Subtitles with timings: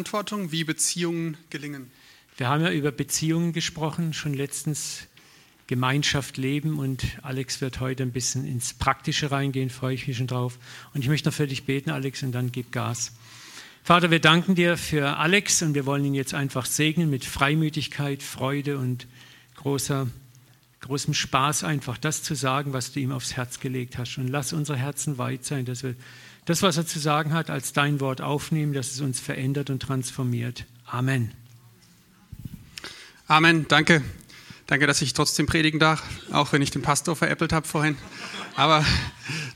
[0.00, 1.90] Verantwortung, wie Beziehungen gelingen.
[2.38, 5.08] Wir haben ja über Beziehungen gesprochen, schon letztens
[5.66, 10.26] Gemeinschaft leben und Alex wird heute ein bisschen ins Praktische reingehen, freue ich mich schon
[10.26, 10.58] drauf.
[10.94, 13.12] Und ich möchte noch für dich beten, Alex, und dann gib Gas.
[13.82, 18.22] Vater, wir danken dir für Alex und wir wollen ihn jetzt einfach segnen mit Freimütigkeit,
[18.22, 19.06] Freude und
[19.56, 20.06] großer,
[20.80, 24.16] großem Spaß, einfach das zu sagen, was du ihm aufs Herz gelegt hast.
[24.16, 25.94] Und lass unsere Herzen weit sein, dass wir
[26.50, 29.80] das, was er zu sagen hat, als dein Wort aufnehmen, dass es uns verändert und
[29.80, 30.66] transformiert.
[30.84, 31.32] Amen.
[33.28, 34.02] Amen, danke.
[34.66, 37.96] Danke, dass ich trotzdem predigen darf, auch wenn ich den Pastor veräppelt habe vorhin.
[38.56, 38.84] Aber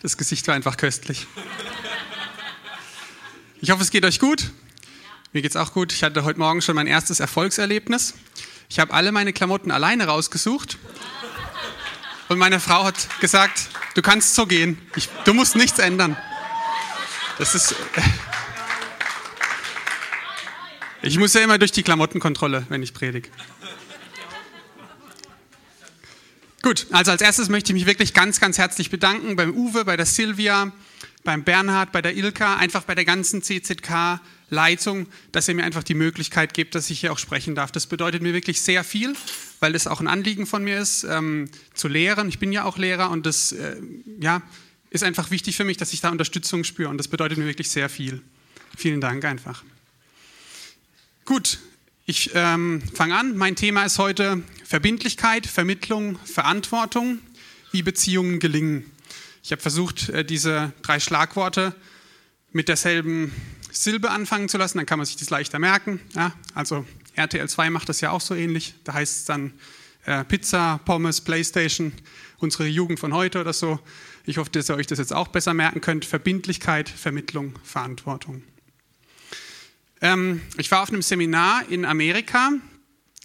[0.03, 1.27] das Gesicht war einfach köstlich.
[3.61, 4.53] Ich hoffe, es geht euch gut.
[5.33, 5.92] Mir geht es auch gut.
[5.92, 8.15] Ich hatte heute Morgen schon mein erstes Erfolgserlebnis.
[8.69, 10.79] Ich habe alle meine Klamotten alleine rausgesucht.
[12.29, 14.79] Und meine Frau hat gesagt, du kannst so gehen.
[14.95, 16.17] Ich, du musst nichts ändern.
[17.38, 17.74] Das ist.
[21.02, 23.29] Ich muss ja immer durch die Klamottenkontrolle, wenn ich predige.
[26.62, 29.98] Gut, also als erstes möchte ich mich wirklich ganz, ganz herzlich bedanken beim Uwe, bei
[29.98, 30.72] der Silvia,
[31.22, 35.92] beim Bernhard, bei der Ilka, einfach bei der ganzen CZK-Leitung, dass ihr mir einfach die
[35.92, 37.70] Möglichkeit gebt, dass ich hier auch sprechen darf.
[37.70, 39.14] Das bedeutet mir wirklich sehr viel,
[39.61, 42.28] weil das auch ein Anliegen von mir ist, ähm, zu lehren.
[42.31, 43.77] Ich bin ja auch Lehrer und das äh,
[44.20, 44.41] ja,
[44.95, 47.69] ist einfach wichtig für mich, dass ich da Unterstützung spüre und das bedeutet mir wirklich
[47.69, 48.23] sehr viel.
[48.77, 49.64] Vielen Dank einfach.
[51.25, 51.59] Gut,
[52.06, 53.37] ich ähm, fange an.
[53.37, 57.19] Mein Thema ist heute Verbindlichkeit, Vermittlung, Verantwortung,
[57.72, 58.89] wie Beziehungen gelingen.
[59.42, 61.75] Ich habe versucht, äh, diese drei Schlagworte
[62.53, 63.33] mit derselben
[63.72, 65.98] Silbe anfangen zu lassen, dann kann man sich das leichter merken.
[66.15, 68.75] Ja, also RTL 2 macht das ja auch so ähnlich.
[68.84, 69.55] Da heißt es dann
[70.05, 71.92] äh, Pizza, Pommes, Playstation,
[72.39, 73.81] unsere Jugend von heute oder so.
[74.27, 76.06] Ich hoffe, dass ihr euch das jetzt auch besser merken könnt.
[76.06, 78.42] Verbindlichkeit, Vermittlung, Verantwortung.
[80.00, 82.53] Ähm, ich war auf einem Seminar in Amerika,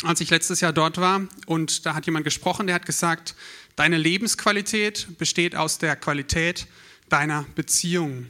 [0.03, 3.35] als ich letztes Jahr dort war, und da hat jemand gesprochen, der hat gesagt,
[3.77, 6.67] deine Lebensqualität besteht aus der Qualität
[7.07, 8.27] deiner Beziehung.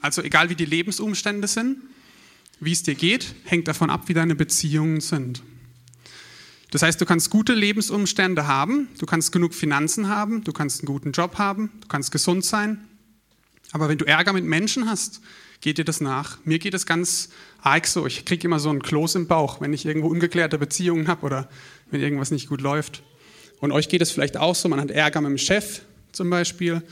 [0.00, 1.78] Also egal wie die Lebensumstände sind,
[2.60, 5.42] wie es dir geht, hängt davon ab, wie deine Beziehungen sind.
[6.70, 10.86] Das heißt, du kannst gute Lebensumstände haben, du kannst genug Finanzen haben, du kannst einen
[10.86, 12.78] guten Job haben, du kannst gesund sein.
[13.72, 15.20] Aber wenn du Ärger mit Menschen hast,
[15.60, 16.38] geht dir das nach.
[16.44, 17.30] Mir geht es ganz
[17.60, 18.06] arg so.
[18.06, 21.48] Ich kriege immer so einen Kloß im Bauch, wenn ich irgendwo ungeklärte Beziehungen habe oder
[21.90, 23.02] wenn irgendwas nicht gut läuft.
[23.60, 24.68] Und euch geht es vielleicht auch so.
[24.68, 25.82] Man hat Ärger mit dem Chef
[26.12, 26.82] zum Beispiel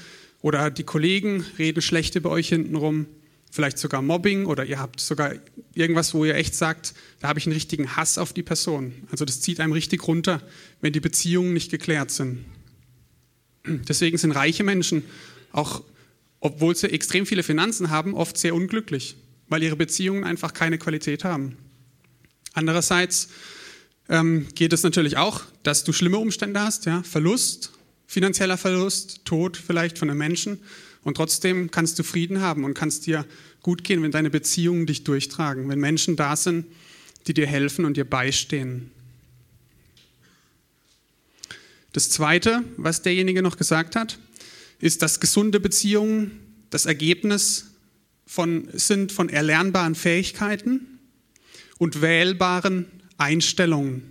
[0.42, 3.06] oder die Kollegen reden schlecht über euch hintenrum.
[3.50, 5.34] Vielleicht sogar Mobbing oder ihr habt sogar
[5.74, 8.92] irgendwas, wo ihr echt sagt, da habe ich einen richtigen Hass auf die Person.
[9.10, 10.42] Also das zieht einem richtig runter,
[10.80, 12.44] wenn die Beziehungen nicht geklärt sind.
[13.66, 15.04] Deswegen sind reiche Menschen
[15.52, 15.82] auch
[16.40, 19.16] obwohl sie extrem viele Finanzen haben, oft sehr unglücklich,
[19.48, 21.56] weil ihre Beziehungen einfach keine Qualität haben.
[22.52, 23.28] Andererseits
[24.08, 27.72] ähm, geht es natürlich auch, dass du schlimme Umstände hast, ja, Verlust,
[28.06, 30.60] finanzieller Verlust, Tod vielleicht von einem Menschen
[31.08, 33.24] und trotzdem kannst du Frieden haben und kannst dir
[33.62, 36.66] gut gehen, wenn deine Beziehungen dich durchtragen, wenn Menschen da sind,
[37.26, 38.90] die dir helfen und dir beistehen.
[41.94, 44.18] Das Zweite, was derjenige noch gesagt hat,
[44.80, 47.68] ist, dass gesunde Beziehungen das Ergebnis
[48.26, 50.98] von, sind von erlernbaren Fähigkeiten
[51.78, 52.84] und wählbaren
[53.16, 54.10] Einstellungen.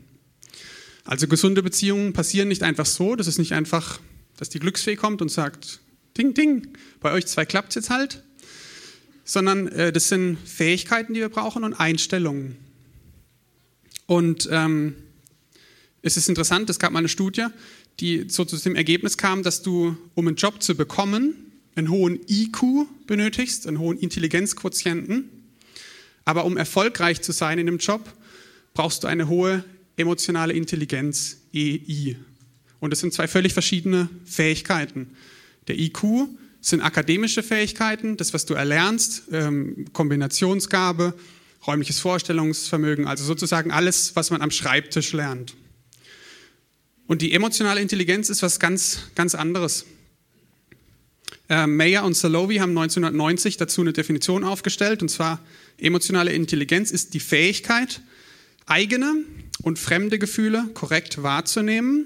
[1.03, 4.00] Also gesunde Beziehungen passieren nicht einfach so, das ist nicht einfach,
[4.38, 5.80] dass die Glücksfee kommt und sagt,
[6.17, 6.67] ding, ding,
[7.00, 8.23] bei euch zwei klappt es jetzt halt,
[9.23, 12.57] sondern äh, das sind Fähigkeiten, die wir brauchen und Einstellungen.
[14.05, 14.95] Und ähm,
[16.01, 17.47] es ist interessant, es gab mal eine Studie,
[18.00, 21.35] die so zu dem Ergebnis kam, dass du, um einen Job zu bekommen,
[21.75, 25.29] einen hohen IQ benötigst, einen hohen Intelligenzquotienten.
[26.25, 28.01] Aber um erfolgreich zu sein in dem Job,
[28.73, 29.63] brauchst du eine hohe
[29.97, 32.16] emotionale Intelligenz, EI.
[32.79, 35.16] Und das sind zwei völlig verschiedene Fähigkeiten.
[35.67, 36.28] Der IQ
[36.61, 41.13] sind akademische Fähigkeiten, das, was du erlernst, ähm, Kombinationsgabe,
[41.66, 45.56] räumliches Vorstellungsvermögen, also sozusagen alles, was man am Schreibtisch lernt.
[47.07, 49.86] Und die emotionale Intelligenz ist was ganz, ganz anderes.
[51.50, 55.39] Äh, Mayer und Salovi haben 1990 dazu eine Definition aufgestellt, und zwar
[55.77, 58.01] emotionale Intelligenz ist die Fähigkeit,
[58.65, 59.24] eigene
[59.62, 62.06] und fremde Gefühle korrekt wahrzunehmen,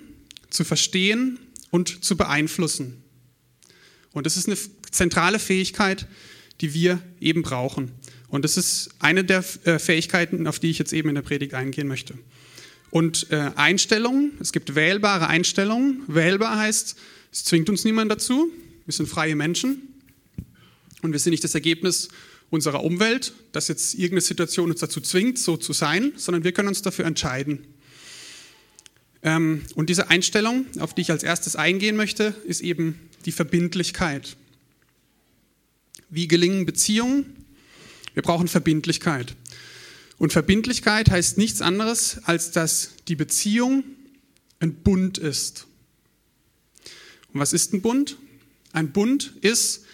[0.50, 1.40] zu verstehen
[1.72, 3.01] und zu beeinflussen.
[4.14, 4.58] Und das ist eine
[4.92, 6.08] zentrale Fähigkeit,
[6.60, 7.92] die wir eben brauchen.
[8.28, 11.54] Und das ist eine der äh, Fähigkeiten, auf die ich jetzt eben in der Predigt
[11.54, 12.16] eingehen möchte.
[12.92, 16.04] Und äh, Einstellungen, es gibt wählbare Einstellungen.
[16.08, 16.96] Wählbar heißt,
[17.32, 18.52] es zwingt uns niemand dazu.
[18.86, 19.82] Wir sind freie Menschen
[21.02, 22.10] und wir sind nicht das Ergebnis
[22.50, 26.68] unserer Umwelt, dass jetzt irgendeine Situation uns dazu zwingt, so zu sein, sondern wir können
[26.68, 27.66] uns dafür entscheiden.
[29.24, 34.36] Ähm, und diese Einstellung, auf die ich als erstes eingehen möchte, ist eben die Verbindlichkeit.
[36.10, 37.46] Wie gelingen Beziehungen?
[38.14, 39.36] Wir brauchen Verbindlichkeit.
[40.18, 43.84] Und Verbindlichkeit heißt nichts anderes, als dass die Beziehung
[44.60, 45.66] ein Bund ist.
[47.34, 48.18] Und was ist ein Bund?
[48.74, 49.86] Ein Bund ist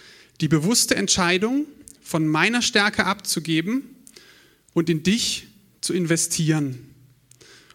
[0.42, 1.66] die bewusste Entscheidung,
[2.02, 3.84] von meiner Stärke abzugeben
[4.74, 5.48] und in dich
[5.82, 6.94] zu investieren.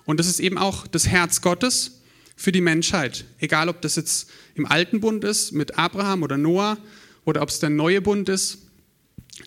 [0.05, 2.03] Und das ist eben auch das Herz Gottes
[2.37, 3.25] für die Menschheit.
[3.39, 6.79] Egal, ob das jetzt im alten Bund ist mit Abraham oder Noah
[7.25, 8.59] oder ob es der neue Bund ist,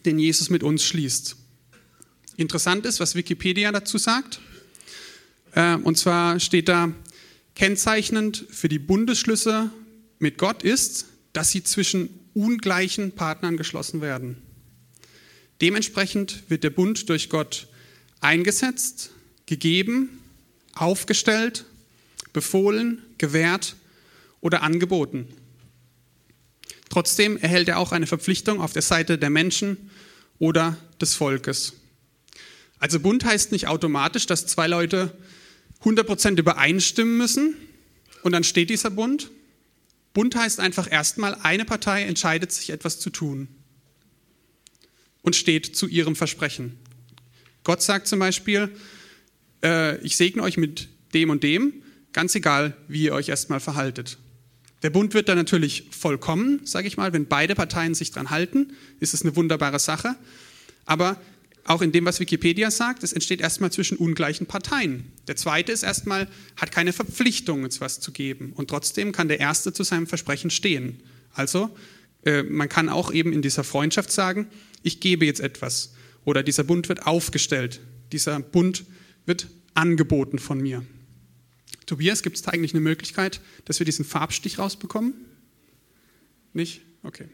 [0.05, 1.35] den Jesus mit uns schließt.
[2.37, 4.39] Interessant ist, was Wikipedia dazu sagt.
[5.53, 6.93] Äh, und zwar steht da,
[7.55, 9.71] kennzeichnend für die Bundesschlüsse
[10.19, 14.37] mit Gott ist, dass sie zwischen ungleichen Partnern geschlossen werden.
[15.61, 17.67] Dementsprechend wird der Bund durch Gott
[18.19, 19.11] eingesetzt,
[19.45, 20.09] gegeben,
[20.75, 21.65] aufgestellt,
[22.33, 23.75] befohlen, gewährt
[24.41, 25.27] oder angeboten.
[26.89, 29.89] Trotzdem erhält er auch eine Verpflichtung auf der Seite der Menschen
[30.37, 31.73] oder des Volkes.
[32.79, 35.15] Also Bund heißt nicht automatisch, dass zwei Leute
[35.83, 37.55] 100% übereinstimmen müssen
[38.23, 39.31] und dann steht dieser Bund.
[40.13, 43.47] Bund heißt einfach erstmal, eine Partei entscheidet sich etwas zu tun
[45.21, 46.77] und steht zu ihrem Versprechen.
[47.63, 48.69] Gott sagt zum Beispiel,
[49.63, 51.73] äh, ich segne euch mit dem und dem,
[52.13, 54.17] ganz egal, wie ihr euch erstmal verhaltet.
[54.83, 58.73] Der Bund wird dann natürlich vollkommen, sage ich mal, wenn beide Parteien sich dran halten,
[58.99, 60.15] ist es eine wunderbare Sache.
[60.85, 61.19] Aber
[61.63, 65.11] auch in dem, was Wikipedia sagt, es entsteht erstmal zwischen ungleichen Parteien.
[65.27, 68.53] Der zweite ist erstmal, hat keine Verpflichtung, uns was zu geben.
[68.53, 71.01] Und trotzdem kann der erste zu seinem Versprechen stehen.
[71.33, 71.75] Also,
[72.23, 74.47] äh, man kann auch eben in dieser Freundschaft sagen,
[74.83, 75.95] ich gebe jetzt etwas.
[76.23, 77.81] Oder dieser Bund wird aufgestellt.
[78.11, 78.85] Dieser Bund
[79.25, 80.85] wird angeboten von mir.
[81.85, 85.13] Tobias, gibt es da eigentlich eine Möglichkeit, dass wir diesen Farbstich rausbekommen?
[86.53, 86.81] Nicht?
[87.03, 87.27] Okay.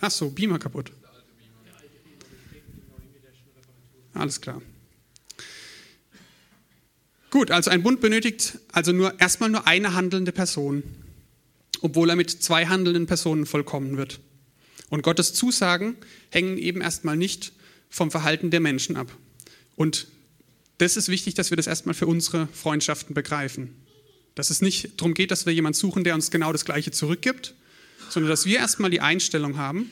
[0.00, 0.92] Ach so, Beamer kaputt.
[4.14, 4.60] Alles klar.
[7.30, 10.82] Gut, also ein Bund benötigt also nur erstmal nur eine handelnde Person,
[11.80, 14.20] obwohl er mit zwei handelnden Personen vollkommen wird.
[14.88, 15.96] Und Gottes Zusagen
[16.30, 17.52] hängen eben erstmal nicht
[17.88, 19.16] vom Verhalten der Menschen ab.
[19.76, 20.08] Und
[20.80, 23.74] das ist wichtig, dass wir das erstmal für unsere Freundschaften begreifen.
[24.34, 27.54] Dass es nicht darum geht, dass wir jemanden suchen, der uns genau das Gleiche zurückgibt,
[28.08, 29.90] sondern dass wir erstmal die Einstellung haben,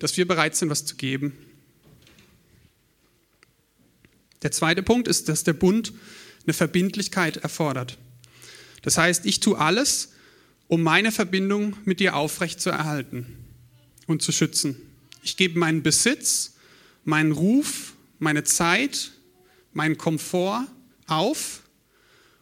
[0.00, 1.32] dass wir bereit sind, was zu geben.
[4.42, 5.92] Der zweite Punkt ist, dass der Bund
[6.44, 7.96] eine Verbindlichkeit erfordert.
[8.82, 10.12] Das heißt, ich tue alles,
[10.68, 13.26] um meine Verbindung mit dir aufrecht zu erhalten
[14.06, 14.76] und zu schützen.
[15.22, 16.54] Ich gebe meinen Besitz,
[17.04, 19.12] meinen Ruf, meine Zeit,
[19.76, 20.66] meinen Komfort
[21.06, 21.62] auf,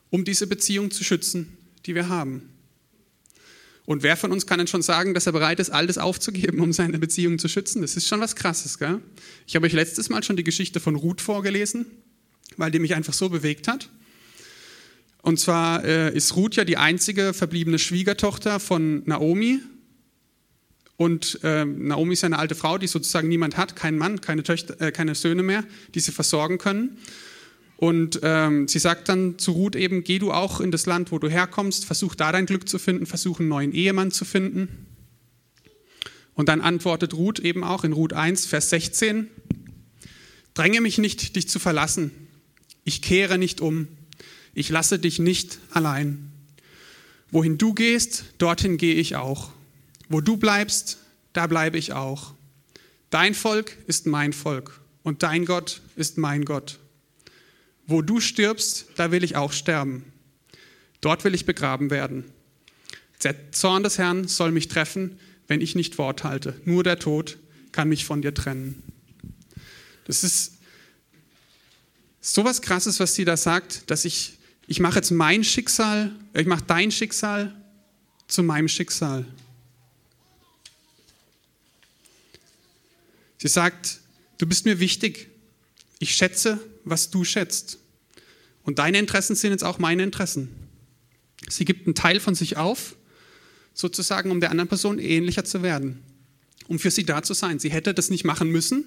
[0.08, 2.48] um diese Beziehung zu schützen, die wir haben.
[3.86, 6.72] Und wer von uns kann denn schon sagen, dass er bereit ist, alles aufzugeben, um
[6.72, 7.82] seine Beziehung zu schützen?
[7.82, 8.78] Das ist schon was Krasses.
[8.78, 9.02] Gell?
[9.46, 11.84] Ich habe euch letztes Mal schon die Geschichte von Ruth vorgelesen,
[12.56, 13.90] weil die mich einfach so bewegt hat.
[15.20, 19.60] Und zwar äh, ist Ruth ja die einzige verbliebene Schwiegertochter von Naomi,
[20.96, 24.81] und äh, Naomi ist eine alte Frau, die sozusagen niemand hat, keinen Mann, keine, Töchter,
[24.81, 25.64] äh, keine Söhne mehr,
[25.94, 26.99] die sie versorgen können.
[27.76, 31.19] Und ähm, sie sagt dann zu Ruth eben, geh du auch in das Land, wo
[31.19, 34.86] du herkommst, versuch da dein Glück zu finden, versuch einen neuen Ehemann zu finden.
[36.34, 39.29] Und dann antwortet Ruth eben auch in Ruth 1, Vers 16,
[40.55, 42.13] dränge mich nicht, dich zu verlassen.
[42.84, 43.89] Ich kehre nicht um.
[44.53, 46.31] Ich lasse dich nicht allein.
[47.32, 49.51] Wohin du gehst, dorthin gehe ich auch.
[50.08, 50.99] Wo du bleibst,
[51.32, 52.34] da bleibe ich auch.
[53.11, 56.79] Dein Volk ist mein Volk und dein Gott ist mein Gott.
[57.87, 60.05] Wo du stirbst, da will ich auch sterben.
[61.01, 62.25] Dort will ich begraben werden.
[63.23, 66.61] Der Zorn des Herrn soll mich treffen, wenn ich nicht Wort halte.
[66.65, 67.39] Nur der Tod
[67.73, 68.82] kann mich von dir trennen.
[70.06, 70.58] Das ist
[72.20, 76.46] so was Krasses, was sie da sagt, dass ich, ich mache jetzt mein Schicksal, ich
[76.46, 77.55] mache dein Schicksal
[78.27, 79.27] zu meinem Schicksal.
[83.38, 84.00] Sie sagt,
[84.38, 85.29] du bist mir wichtig.
[85.98, 87.79] Ich schätze, was du schätzt.
[88.62, 90.48] Und deine Interessen sind jetzt auch meine Interessen.
[91.48, 92.96] Sie gibt einen Teil von sich auf,
[93.74, 96.03] sozusagen, um der anderen Person ähnlicher zu werden,
[96.69, 97.58] um für sie da zu sein.
[97.58, 98.84] Sie hätte das nicht machen müssen,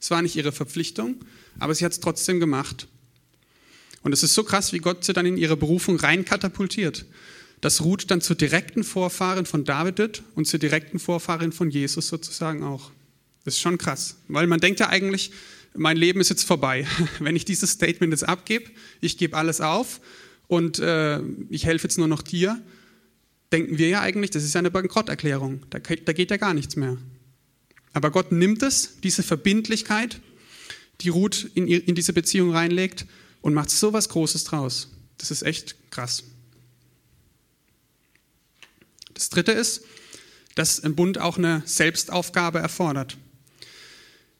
[0.00, 1.16] es war nicht ihre Verpflichtung,
[1.58, 2.86] aber sie hat es trotzdem gemacht.
[4.02, 7.04] Und es ist so krass, wie Gott sie dann in ihre Berufung rein katapultiert,
[7.60, 12.62] dass Ruth dann zur direkten Vorfahrin von David und zur direkten Vorfahrin von Jesus sozusagen
[12.62, 12.92] auch.
[13.48, 15.30] Das ist schon krass, weil man denkt ja eigentlich,
[15.74, 16.86] mein Leben ist jetzt vorbei.
[17.18, 20.02] Wenn ich dieses Statement jetzt abgebe, ich gebe alles auf
[20.48, 22.62] und äh, ich helfe jetzt nur noch dir,
[23.50, 25.62] denken wir ja eigentlich, das ist ja eine Bankrotterklärung.
[25.70, 26.98] Da, da geht ja gar nichts mehr.
[27.94, 30.20] Aber Gott nimmt es, diese Verbindlichkeit,
[31.00, 33.06] die Ruth in, in diese Beziehung reinlegt
[33.40, 34.90] und macht so was Großes draus.
[35.16, 36.22] Das ist echt krass.
[39.14, 39.84] Das dritte ist,
[40.54, 43.16] dass ein Bund auch eine Selbstaufgabe erfordert.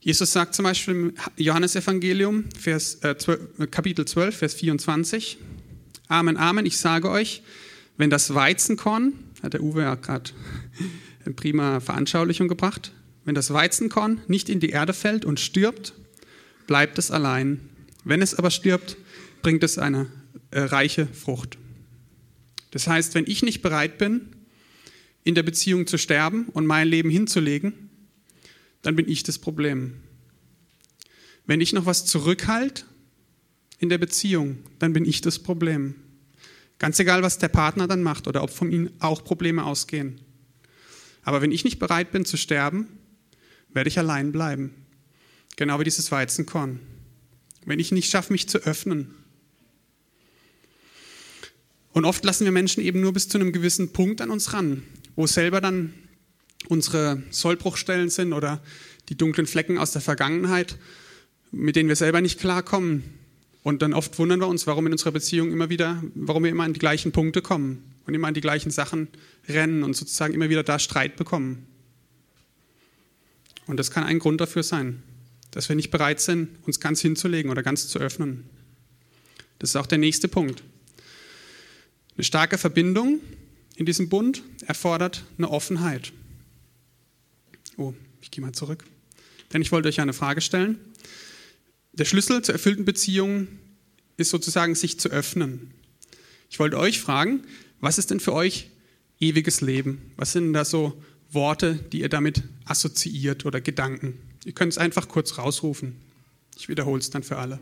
[0.09, 5.37] Jesus sagt zum Beispiel im Johannesevangelium, Vers, äh, 12, Kapitel 12, Vers 24,
[6.09, 7.43] Amen, Amen, ich sage euch,
[7.99, 9.13] wenn das Weizenkorn,
[9.43, 10.31] hat der Uwe ja gerade
[11.27, 12.95] eine prima Veranschaulichung gebracht,
[13.27, 15.93] wenn das Weizenkorn nicht in die Erde fällt und stirbt,
[16.67, 17.61] bleibt es allein.
[18.03, 18.97] Wenn es aber stirbt,
[19.43, 20.07] bringt es eine
[20.53, 21.59] äh, reiche Frucht.
[22.71, 24.23] Das heißt, wenn ich nicht bereit bin,
[25.23, 27.88] in der Beziehung zu sterben und mein Leben hinzulegen,
[28.83, 30.03] dann bin ich das Problem.
[31.47, 32.85] Wenn ich noch was zurückhalte
[33.79, 35.95] in der Beziehung, dann bin ich das Problem.
[36.79, 40.21] Ganz egal, was der Partner dann macht oder ob von ihm auch Probleme ausgehen.
[41.23, 42.89] Aber wenn ich nicht bereit bin zu sterben,
[43.73, 44.75] werde ich allein bleiben.
[45.57, 46.81] Genau wie dieses Weizenkorn.
[47.65, 49.15] Wenn ich nicht schaffe, mich zu öffnen.
[51.93, 54.85] Und oft lassen wir Menschen eben nur bis zu einem gewissen Punkt an uns ran,
[55.17, 55.93] wo selber dann
[56.67, 58.61] unsere Sollbruchstellen sind oder
[59.09, 60.77] die dunklen Flecken aus der Vergangenheit,
[61.51, 63.05] mit denen wir selber nicht klarkommen.
[63.63, 66.65] Und dann oft wundern wir uns, warum in unserer Beziehung immer wieder, warum wir immer
[66.65, 69.09] an die gleichen Punkte kommen und immer an die gleichen Sachen
[69.49, 71.67] rennen und sozusagen immer wieder da Streit bekommen.
[73.67, 75.03] Und das kann ein Grund dafür sein,
[75.51, 78.45] dass wir nicht bereit sind, uns ganz hinzulegen oder ganz zu öffnen.
[79.59, 80.63] Das ist auch der nächste Punkt.
[82.17, 83.21] Eine starke Verbindung
[83.77, 86.13] in diesem Bund erfordert eine Offenheit.
[87.79, 88.85] Oh, ich gehe mal zurück.
[89.53, 90.79] Denn ich wollte euch eine Frage stellen.
[91.93, 93.47] Der Schlüssel zur erfüllten Beziehung
[94.17, 95.73] ist sozusagen, sich zu öffnen.
[96.51, 97.45] Ich wollte euch fragen,
[97.81, 98.69] was ist denn für euch
[99.21, 100.13] ewiges Leben?
[100.17, 104.19] Was sind da so Worte, die ihr damit assoziiert oder Gedanken?
[104.45, 105.95] Ihr könnt es einfach kurz rausrufen.
[106.57, 107.61] Ich wiederhole es dann für alle.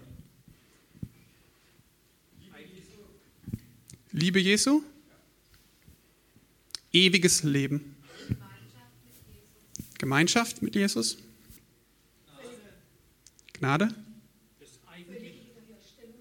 [4.12, 4.82] Liebe Jesu?
[6.90, 7.95] Ewiges Leben.
[9.98, 11.18] Gemeinschaft mit Jesus?
[13.54, 13.88] Gnade?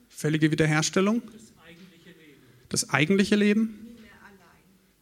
[0.10, 1.22] Völlige Wiederherstellung?
[2.70, 3.79] Das eigentliche Leben?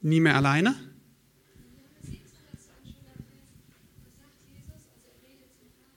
[0.02, 0.76] Nie mehr alleine?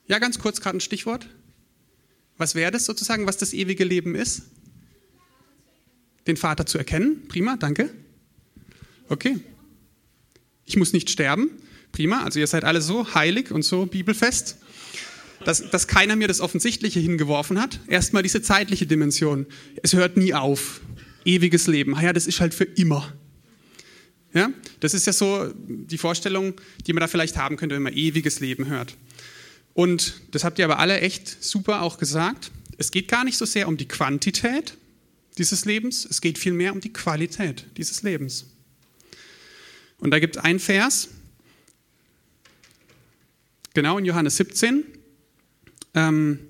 [0.06, 1.28] Ja, ganz kurz gerade ein Stichwort.
[2.37, 4.42] Was wäre das sozusagen, was das ewige Leben ist?
[6.26, 7.26] Den Vater zu erkennen.
[7.28, 7.92] Prima, danke.
[9.09, 9.40] Okay.
[10.64, 11.50] Ich muss nicht sterben.
[11.97, 14.59] Prima, also ihr seid alle so heilig und so bibelfest,
[15.47, 17.81] dass, dass keiner mir das Offensichtliche hingeworfen hat.
[17.87, 19.47] Erstmal diese zeitliche Dimension.
[19.83, 20.83] Es hört nie auf.
[21.25, 21.97] Ewiges Leben.
[21.97, 23.15] Ah ja, das ist halt für immer.
[24.35, 24.50] Ja,
[24.81, 28.41] das ist ja so die Vorstellung, die man da vielleicht haben könnte, wenn man ewiges
[28.41, 28.95] Leben hört.
[29.73, 32.50] Und das habt ihr aber alle echt super auch gesagt.
[32.76, 34.76] Es geht gar nicht so sehr um die Quantität
[35.38, 38.45] dieses Lebens, es geht vielmehr um die Qualität dieses Lebens.
[39.97, 41.09] Und da gibt es einen Vers,
[43.76, 44.85] genau in Johannes 17.
[45.95, 46.40] Ähm,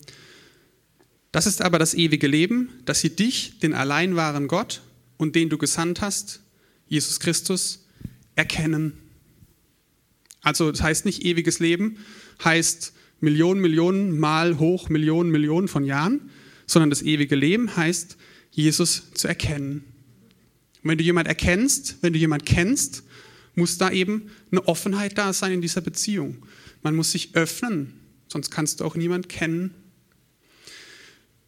[1.33, 4.81] das ist aber das ewige Leben, dass sie dich, den allein wahren Gott
[5.17, 6.41] und den du gesandt hast,
[6.87, 7.85] Jesus Christus,
[8.37, 8.93] erkennen.
[10.41, 11.99] Also das heißt nicht ewiges Leben,
[12.45, 16.31] heißt Millionen, Millionen mal hoch, Millionen, Millionen von Jahren,
[16.67, 18.17] sondern das ewige Leben heißt,
[18.53, 19.85] Jesus zu erkennen.
[20.83, 23.03] Und wenn du jemand erkennst, wenn du jemand kennst,
[23.57, 26.47] muss da eben eine Offenheit da sein in dieser Beziehung.
[26.87, 29.75] Man muss sich öffnen, sonst kannst du auch niemand kennen.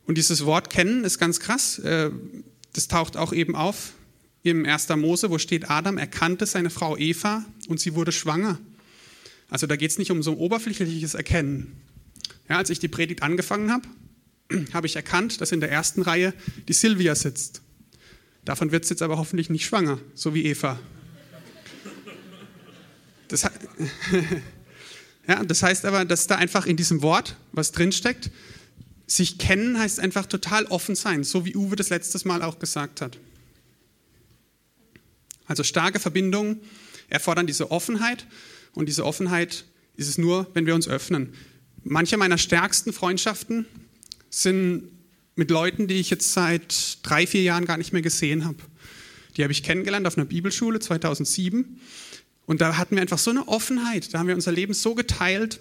[0.05, 1.79] Und dieses Wort kennen ist ganz krass.
[1.79, 2.11] Äh,
[2.73, 3.93] das taucht auch eben auf
[4.43, 4.89] im 1.
[4.97, 8.59] Mose, wo steht, Adam erkannte seine Frau Eva und sie wurde schwanger.
[9.49, 11.77] Also da geht es nicht um so ein oberflächliches Erkennen.
[12.49, 13.87] Ja, als ich die Predigt angefangen habe,
[14.73, 16.35] habe ich erkannt, dass in der ersten Reihe
[16.67, 17.63] die Silvia sitzt.
[18.45, 20.81] Davon wird sie jetzt aber hoffentlich nicht schwanger, so wie Eva.
[23.29, 23.49] Das,
[25.29, 28.31] ja, das heißt aber, dass da einfach in diesem Wort was drinsteckt.
[29.07, 33.01] Sich kennen heißt einfach total offen sein, so wie Uwe das letztes Mal auch gesagt
[33.01, 33.19] hat.
[35.47, 36.61] Also starke Verbindungen
[37.09, 38.27] erfordern diese Offenheit
[38.73, 39.65] und diese Offenheit
[39.97, 41.35] ist es nur, wenn wir uns öffnen.
[41.85, 43.67] Manche meiner stärksten Freundschaften
[44.31, 44.91] sind
[45.37, 48.59] mit Leuten, die ich jetzt seit drei, vier Jahren gar nicht mehr gesehen habe.
[49.37, 51.81] Die habe ich kennengelernt auf einer Bibelschule 2007.
[52.49, 54.15] Und da hatten wir einfach so eine Offenheit.
[54.15, 55.61] Da haben wir unser Leben so geteilt.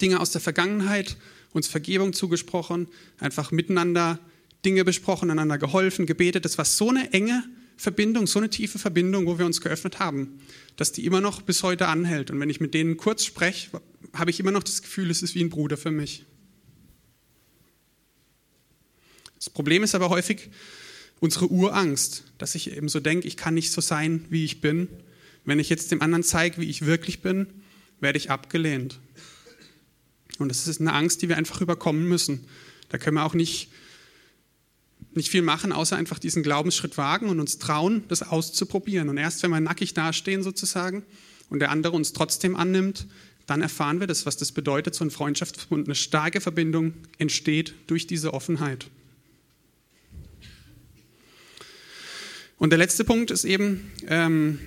[0.00, 1.18] Dinge aus der Vergangenheit,
[1.52, 4.18] uns Vergebung zugesprochen, einfach miteinander
[4.64, 6.46] Dinge besprochen, einander geholfen, gebetet.
[6.46, 7.44] Das war so eine enge
[7.76, 10.40] Verbindung, so eine tiefe Verbindung, wo wir uns geöffnet haben,
[10.76, 12.30] dass die immer noch bis heute anhält.
[12.30, 13.82] Und wenn ich mit denen kurz spreche,
[14.14, 16.24] habe ich immer noch das Gefühl, es ist wie ein Bruder für mich.
[19.34, 20.48] Das Problem ist aber häufig
[21.20, 24.88] unsere Urangst, dass ich eben so denke, ich kann nicht so sein, wie ich bin.
[25.44, 27.46] Wenn ich jetzt dem anderen zeige, wie ich wirklich bin,
[28.00, 28.98] werde ich abgelehnt.
[30.38, 32.46] Und das ist eine Angst, die wir einfach überkommen müssen.
[32.88, 33.70] Da können wir auch nicht,
[35.14, 39.08] nicht viel machen, außer einfach diesen Glaubensschritt wagen und uns trauen, das auszuprobieren.
[39.08, 41.04] Und erst wenn wir nackig dastehen sozusagen
[41.48, 43.06] und der andere uns trotzdem annimmt,
[43.46, 48.06] dann erfahren wir das, was das bedeutet, so ein Freundschaftsbund, eine starke Verbindung entsteht durch
[48.06, 48.86] diese Offenheit.
[52.58, 54.60] Und der letzte Punkt ist eben, ähm,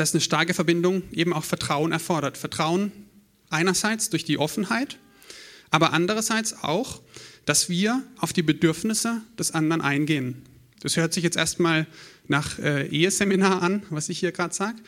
[0.00, 2.38] dass eine starke Verbindung eben auch Vertrauen erfordert.
[2.38, 2.90] Vertrauen
[3.50, 4.96] einerseits durch die Offenheit,
[5.68, 7.02] aber andererseits auch,
[7.44, 10.42] dass wir auf die Bedürfnisse des anderen eingehen.
[10.80, 11.86] Das hört sich jetzt erstmal
[12.28, 14.78] nach äh, Eheseminar an, was ich hier gerade sage,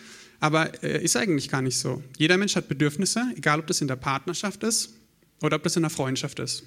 [0.40, 2.02] aber äh, ist eigentlich gar nicht so.
[2.16, 4.94] Jeder Mensch hat Bedürfnisse, egal ob das in der Partnerschaft ist
[5.42, 6.62] oder ob das in der Freundschaft ist.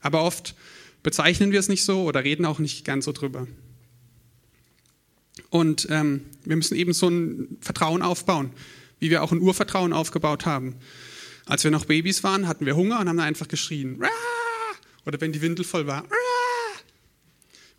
[0.00, 0.56] Aber oft
[1.04, 3.46] bezeichnen wir es nicht so oder reden auch nicht gern so drüber.
[5.54, 8.50] Und ähm, wir müssen eben so ein Vertrauen aufbauen,
[8.98, 10.74] wie wir auch ein Urvertrauen aufgebaut haben.
[11.46, 14.02] Als wir noch Babys waren, hatten wir Hunger und haben dann einfach geschrien.
[15.06, 16.06] Oder wenn die Windel voll war.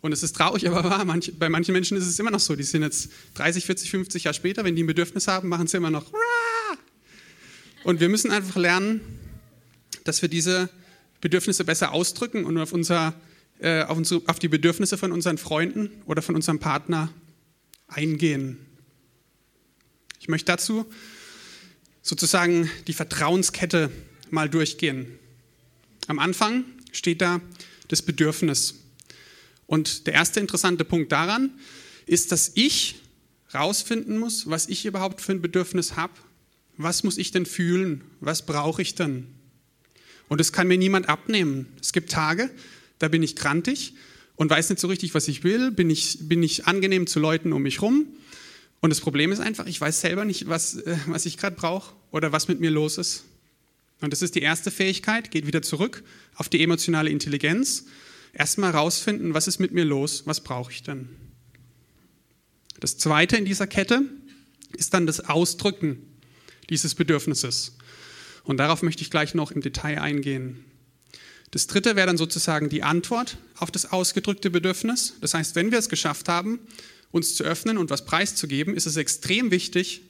[0.00, 1.04] Und es ist traurig, aber wahr.
[1.04, 2.56] Manch, bei manchen Menschen ist es immer noch so.
[2.56, 5.76] Die sind jetzt 30, 40, 50 Jahre später, wenn die ein Bedürfnis haben, machen sie
[5.76, 6.10] immer noch.
[7.84, 9.02] Und wir müssen einfach lernen,
[10.04, 10.70] dass wir diese
[11.20, 13.12] Bedürfnisse besser ausdrücken und auf, unser,
[13.60, 17.12] äh, auf, unsere, auf die Bedürfnisse von unseren Freunden oder von unserem Partner
[17.88, 18.58] eingehen.
[20.20, 20.86] Ich möchte dazu
[22.02, 23.90] sozusagen die Vertrauenskette
[24.30, 25.18] mal durchgehen.
[26.06, 27.40] Am Anfang steht da
[27.88, 28.74] das Bedürfnis.
[29.66, 31.50] Und der erste interessante Punkt daran
[32.06, 32.96] ist, dass ich
[33.54, 36.12] rausfinden muss, was ich überhaupt für ein Bedürfnis habe.
[36.76, 38.02] Was muss ich denn fühlen?
[38.20, 39.26] Was brauche ich denn?
[40.28, 41.66] Und das kann mir niemand abnehmen.
[41.80, 42.50] Es gibt Tage,
[42.98, 43.94] da bin ich krantig
[44.36, 47.52] und weiß nicht so richtig, was ich will, bin ich, bin ich angenehm zu Leuten
[47.52, 48.06] um mich rum.
[48.80, 51.94] Und das Problem ist einfach, ich weiß selber nicht, was, äh, was ich gerade brauche
[52.10, 53.24] oder was mit mir los ist.
[54.00, 57.86] Und das ist die erste Fähigkeit, geht wieder zurück auf die emotionale Intelligenz.
[58.34, 61.08] Erstmal rausfinden, was ist mit mir los, was brauche ich denn.
[62.80, 64.02] Das zweite in dieser Kette
[64.76, 66.02] ist dann das Ausdrücken
[66.68, 67.76] dieses Bedürfnisses.
[68.44, 70.64] Und darauf möchte ich gleich noch im Detail eingehen.
[71.50, 75.14] Das dritte wäre dann sozusagen die Antwort auf das ausgedrückte Bedürfnis.
[75.20, 76.60] Das heißt, wenn wir es geschafft haben,
[77.12, 80.02] uns zu öffnen und was preiszugeben, ist es extrem wichtig,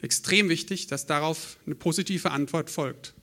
[0.00, 3.14] extrem wichtig, dass darauf eine positive Antwort folgt.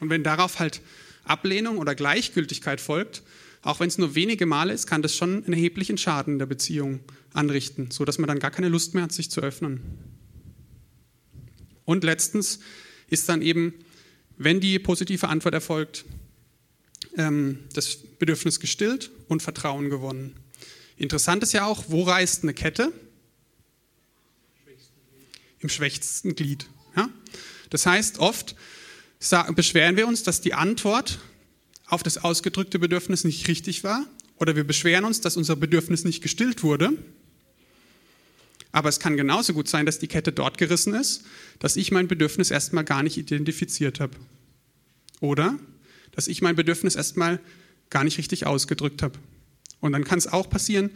[0.00, 0.80] Und wenn darauf halt
[1.24, 3.22] Ablehnung oder Gleichgültigkeit folgt,
[3.62, 6.46] auch wenn es nur wenige Male ist, kann das schon einen erheblichen Schaden in der
[6.46, 7.00] Beziehung
[7.32, 9.80] anrichten, sodass man dann gar keine Lust mehr hat, sich zu öffnen.
[11.84, 12.60] Und letztens
[13.08, 13.74] ist dann eben,
[14.38, 16.04] wenn die positive Antwort erfolgt,
[17.16, 20.34] ähm, das Bedürfnis gestillt und Vertrauen gewonnen.
[20.96, 22.92] Interessant ist ja auch, wo reißt eine Kette?
[25.58, 26.66] Im schwächsten Glied.
[26.96, 27.08] Ja?
[27.70, 28.54] Das heißt, oft
[29.54, 31.18] beschweren wir uns, dass die Antwort
[31.86, 36.22] auf das ausgedrückte Bedürfnis nicht richtig war oder wir beschweren uns, dass unser Bedürfnis nicht
[36.22, 36.92] gestillt wurde.
[38.72, 41.24] Aber es kann genauso gut sein, dass die Kette dort gerissen ist,
[41.58, 44.16] dass ich mein Bedürfnis erstmal gar nicht identifiziert habe.
[45.20, 45.58] Oder
[46.16, 47.38] dass ich mein Bedürfnis erstmal
[47.90, 49.18] gar nicht richtig ausgedrückt habe.
[49.80, 50.90] Und dann kann es auch passieren,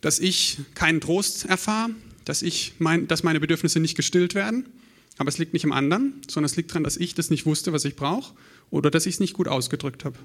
[0.00, 1.90] dass ich keinen Trost erfahre,
[2.24, 2.44] dass,
[2.78, 4.66] mein, dass meine Bedürfnisse nicht gestillt werden.
[5.18, 7.72] Aber es liegt nicht im anderen, sondern es liegt daran, dass ich das nicht wusste,
[7.72, 8.34] was ich brauche
[8.70, 10.18] oder dass ich es nicht gut ausgedrückt habe.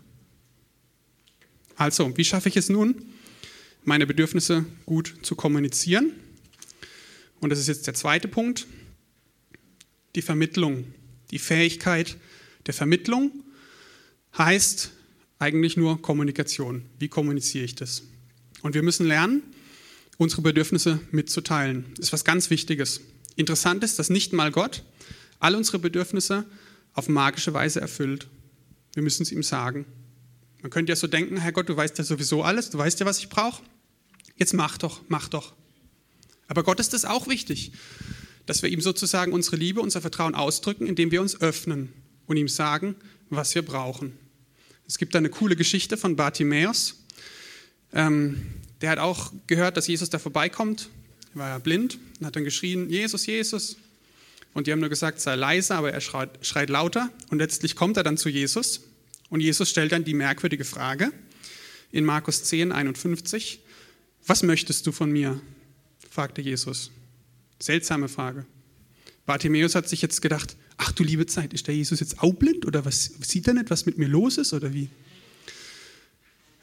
[1.76, 3.06] Also, wie schaffe ich es nun,
[3.84, 6.12] meine Bedürfnisse gut zu kommunizieren?
[7.40, 8.68] Und das ist jetzt der zweite Punkt,
[10.16, 10.86] die Vermittlung,
[11.32, 12.18] die Fähigkeit
[12.66, 13.32] der Vermittlung
[14.38, 14.92] heißt
[15.40, 16.86] eigentlich nur Kommunikation.
[17.00, 18.04] Wie kommuniziere ich das?
[18.62, 19.44] Und wir müssen lernen,
[20.18, 21.86] unsere Bedürfnisse mitzuteilen.
[21.96, 23.02] Das ist was ganz Wichtiges.
[23.36, 24.84] Interessant ist, dass nicht mal Gott
[25.40, 26.46] all unsere Bedürfnisse
[26.94, 28.28] auf magische Weise erfüllt.
[28.94, 29.86] Wir müssen es ihm sagen.
[30.62, 33.06] Man könnte ja so denken, Herr Gott, du weißt ja sowieso alles, du weißt ja,
[33.06, 33.64] was ich brauche.
[34.38, 35.54] Jetzt mach doch, mach doch.
[36.48, 37.72] Aber Gott ist es auch wichtig,
[38.46, 41.92] dass wir ihm sozusagen unsere Liebe, unser Vertrauen ausdrücken, indem wir uns öffnen
[42.28, 42.96] und ihm sagen,
[43.30, 44.18] was wir brauchen.
[44.92, 46.96] Es gibt da eine coole Geschichte von Bartimäus.
[47.94, 48.46] Ähm,
[48.82, 50.90] der hat auch gehört, dass Jesus da vorbeikommt.
[51.34, 53.78] Er war ja blind und hat dann geschrien, Jesus, Jesus,
[54.54, 57.10] Und die haben nur gesagt, sei leise, aber er schreit, schreit lauter.
[57.30, 58.82] Und letztlich kommt er dann zu Jesus.
[59.30, 61.14] Und Jesus stellt dann die merkwürdige Frage
[61.94, 63.62] in Markus 10, 51.
[64.28, 65.40] Was möchtest du von mir?
[66.10, 66.92] fragte Jesus.
[67.62, 68.46] Seltsame Frage.
[69.26, 72.66] Bartimäus hat sich jetzt gedacht, ach du liebe Zeit, ist der Jesus jetzt auch blind
[72.66, 74.90] oder was sieht er nicht, was mit mir los ist oder wie?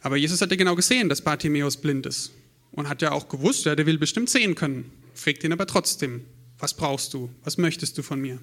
[0.01, 2.33] Aber Jesus hat ja genau gesehen, dass Bartimäus blind ist
[2.73, 4.91] und hat ja auch gewusst, ja, der will bestimmt sehen können.
[5.15, 6.25] Fragt ihn aber trotzdem,
[6.59, 7.31] was brauchst du?
[7.45, 8.39] Was möchtest du von mir?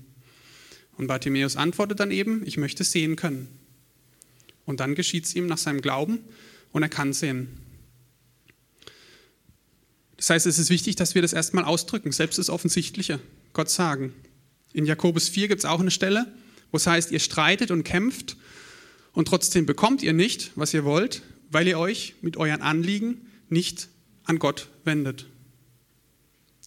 [0.97, 3.47] Und Bartimäus antwortet dann eben, ich möchte sehen können.
[4.65, 6.19] Und dann geschieht es ihm nach seinem Glauben
[6.71, 7.47] und er kann sehen.
[10.17, 13.19] Das heißt, es ist wichtig, dass wir das erstmal ausdrücken, selbst das Offensichtliche,
[13.55, 14.13] Gott sagen.
[14.73, 16.31] In Jakobus 4 gibt es auch eine Stelle,
[16.71, 18.35] wo es heißt, ihr streitet und kämpft
[19.13, 23.87] und trotzdem bekommt ihr nicht, was ihr wollt, weil ihr euch mit euren Anliegen nicht
[24.25, 25.27] an Gott wendet.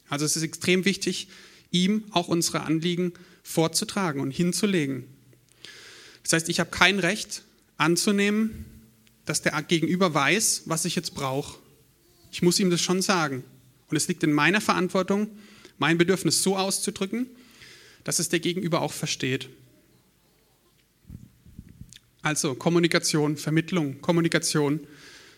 [0.08, 1.28] Also es ist extrem wichtig,
[1.70, 5.04] ihm auch unsere Anliegen vorzutragen und hinzulegen.
[6.22, 7.42] Das heißt, ich habe kein Recht
[7.76, 8.64] anzunehmen,
[9.26, 11.58] dass der Gegenüber weiß, was ich jetzt brauche.
[12.32, 13.44] Ich muss ihm das schon sagen.
[13.88, 15.28] Und es liegt in meiner Verantwortung,
[15.78, 17.26] mein Bedürfnis so auszudrücken,
[18.04, 19.48] dass es der Gegenüber auch versteht.
[22.22, 24.80] Also Kommunikation, Vermittlung, Kommunikation.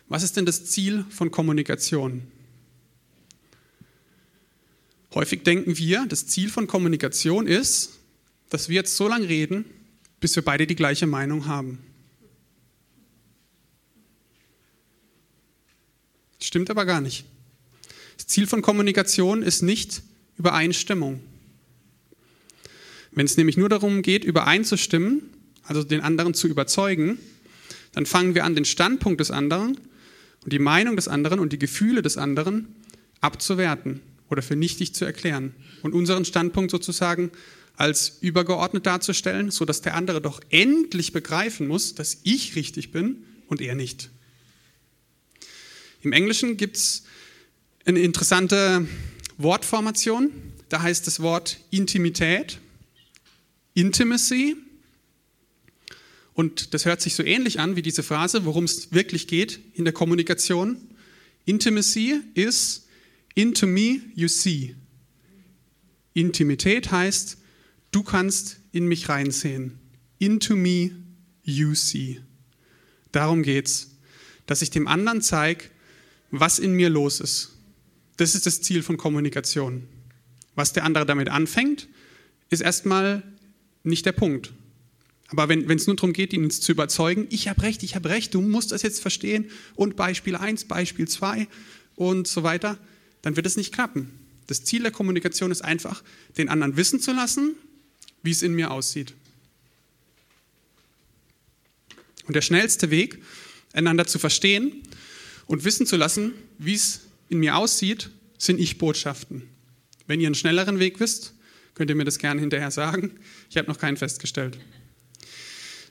[0.09, 2.23] Was ist denn das Ziel von Kommunikation?
[5.15, 7.99] Häufig denken wir, das Ziel von Kommunikation ist,
[8.49, 9.65] dass wir jetzt so lange reden,
[10.21, 11.79] bis wir beide die gleiche Meinung haben.
[16.41, 17.25] Stimmt aber gar nicht.
[18.17, 20.03] Das Ziel von Kommunikation ist nicht
[20.41, 21.21] Übereinstimmung.
[23.13, 25.21] Wenn es nämlich nur darum geht, übereinzustimmen,
[25.65, 27.19] also den anderen zu überzeugen,
[27.93, 29.77] dann fangen wir an, den Standpunkt des anderen
[30.43, 32.75] und die Meinung des anderen und die Gefühle des anderen
[33.21, 34.01] abzuwerten
[34.31, 37.31] oder für nichtig zu erklären und unseren Standpunkt sozusagen
[37.77, 43.61] als übergeordnet darzustellen, sodass der andere doch endlich begreifen muss, dass ich richtig bin und
[43.61, 44.09] er nicht.
[46.01, 47.05] Im Englischen gibt es
[47.85, 48.87] eine interessante
[49.43, 50.31] Wortformation.
[50.69, 52.59] Da heißt das Wort Intimität,
[53.75, 54.57] Intimacy.
[56.35, 59.85] Und das hört sich so ähnlich an wie diese Phrase, worum es wirklich geht in
[59.85, 60.77] der Kommunikation.
[61.45, 62.87] Intimacy ist
[63.35, 64.77] into me you see.
[66.15, 67.39] Intimität heißt,
[67.93, 69.79] du kannst in mich reinsehen.
[70.19, 70.93] Into me
[71.43, 72.21] you see.
[73.13, 73.91] Darum geht's,
[74.47, 75.65] dass ich dem anderen zeige,
[76.31, 77.57] was in mir los ist.
[78.21, 79.89] Das ist das Ziel von Kommunikation.
[80.55, 81.89] Was der andere damit anfängt,
[82.51, 83.23] ist erstmal
[83.83, 84.53] nicht der Punkt.
[85.29, 88.35] Aber wenn es nur darum geht, ihn zu überzeugen, ich habe recht, ich habe recht,
[88.35, 91.49] du musst das jetzt verstehen und Beispiel 1, Beispiel 2
[91.97, 92.77] und so weiter,
[93.23, 94.11] dann wird es nicht klappen.
[94.49, 96.05] Das Ziel der Kommunikation ist einfach,
[96.37, 97.55] den anderen wissen zu lassen,
[98.23, 99.15] wie es in mir aussieht.
[102.27, 103.23] Und der schnellste Weg,
[103.73, 104.83] einander zu verstehen,
[105.47, 109.49] und wissen zu lassen, wie es in mir aussieht, sind Ich-Botschaften.
[110.07, 111.35] Wenn ihr einen schnelleren Weg wisst,
[111.75, 113.19] könnt ihr mir das gerne hinterher sagen.
[113.49, 114.59] Ich habe noch keinen festgestellt.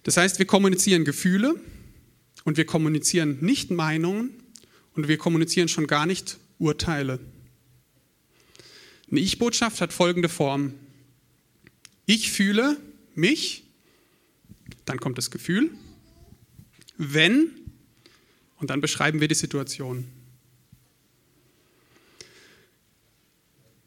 [0.04, 1.56] Das heißt, wir kommunizieren Gefühle
[2.44, 4.32] und wir kommunizieren nicht Meinungen
[4.94, 7.20] und wir kommunizieren schon gar nicht Urteile.
[9.10, 10.74] Eine Ich-Botschaft hat folgende Form.
[12.06, 12.78] Ich fühle
[13.16, 13.64] mich,
[14.86, 15.72] dann kommt das Gefühl,
[16.98, 17.52] wenn
[18.58, 20.06] und dann beschreiben wir die Situation.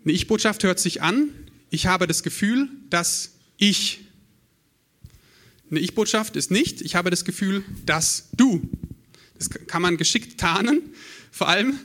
[0.05, 1.29] Eine Ich-Botschaft hört sich an,
[1.71, 4.01] ich habe das Gefühl, dass ich.
[5.71, 8.69] Eine Ich-Botschaft ist nicht, ich habe das Gefühl, dass du.
[9.39, 10.83] Das kann man geschickt tarnen,
[11.31, 11.79] vor allem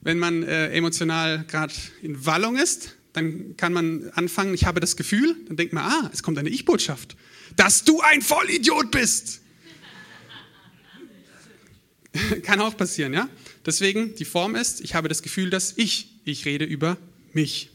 [0.00, 2.94] wenn man äh, emotional gerade in Wallung ist.
[3.12, 6.48] Dann kann man anfangen, ich habe das Gefühl, dann denkt man, ah, es kommt eine
[6.48, 7.16] Ich-Botschaft,
[7.56, 9.40] dass du ein Vollidiot bist.
[12.42, 13.28] Kann auch passieren, ja?
[13.64, 16.98] Deswegen, die Form ist, ich habe das Gefühl, dass ich, ich rede über
[17.36, 17.70] mich.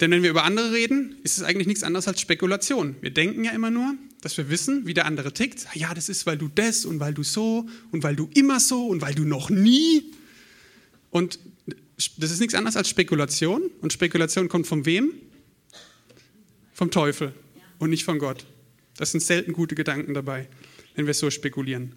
[0.00, 2.96] Denn wenn wir über andere reden, ist es eigentlich nichts anderes als Spekulation.
[3.00, 5.66] Wir denken ja immer nur, dass wir wissen, wie der andere tickt.
[5.74, 8.86] Ja, das ist, weil du das und weil du so und weil du immer so
[8.86, 10.12] und weil du noch nie.
[11.10, 11.40] Und
[12.16, 13.70] das ist nichts anderes als Spekulation.
[13.80, 15.12] Und Spekulation kommt von wem?
[16.72, 17.34] Vom Teufel
[17.78, 18.46] und nicht von Gott.
[18.96, 20.48] Das sind selten gute Gedanken dabei,
[20.94, 21.96] wenn wir so spekulieren.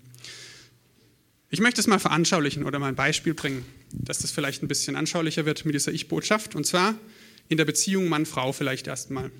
[1.51, 4.95] Ich möchte es mal veranschaulichen oder mal ein Beispiel bringen, dass das vielleicht ein bisschen
[4.95, 6.55] anschaulicher wird mit dieser Ich-Botschaft.
[6.55, 6.95] Und zwar
[7.49, 9.31] in der Beziehung Mann-Frau vielleicht erstmal.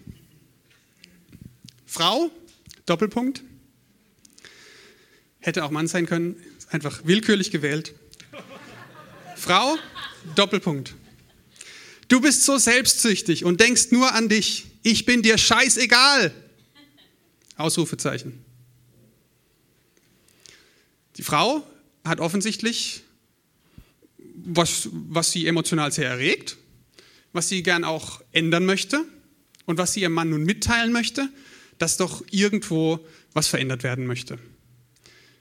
[1.86, 2.32] Frau,
[2.86, 3.44] Doppelpunkt,
[5.40, 6.36] hätte auch Mann sein können,
[6.70, 7.94] einfach willkürlich gewählt.
[9.36, 9.78] Frau,
[10.36, 10.94] Doppelpunkt.
[12.08, 14.68] Du bist so selbstsüchtig und denkst nur an dich.
[14.84, 16.34] Ich bin dir scheißegal.
[17.56, 18.44] Ausrufezeichen.
[21.18, 21.66] Die Frau
[22.04, 23.04] hat offensichtlich
[24.46, 26.58] was, was sie emotional sehr erregt,
[27.34, 29.04] was sie gern auch ändern möchte
[29.66, 31.30] und was sie ihrem Mann nun mitteilen möchte,
[31.78, 33.00] dass doch irgendwo
[33.34, 34.38] was verändert werden möchte.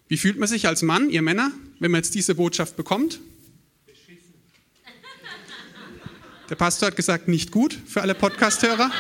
[0.09, 3.21] Wie fühlt man sich als Mann, ihr Männer, wenn man jetzt diese Botschaft bekommt?
[6.49, 8.91] Der Pastor hat gesagt, nicht gut für alle Podcasthörer.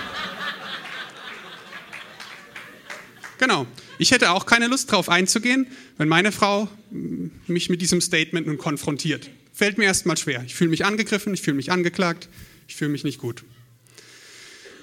[3.39, 3.67] Genau.
[3.99, 5.67] Ich hätte auch keine Lust darauf einzugehen,
[5.99, 9.31] wenn meine Frau mich mit diesem Statement nun konfrontiert.
[9.53, 10.43] Fällt mir erstmal schwer.
[10.45, 12.29] Ich fühle mich angegriffen, ich fühle mich angeklagt,
[12.69, 13.45] ich fühle mich nicht gut.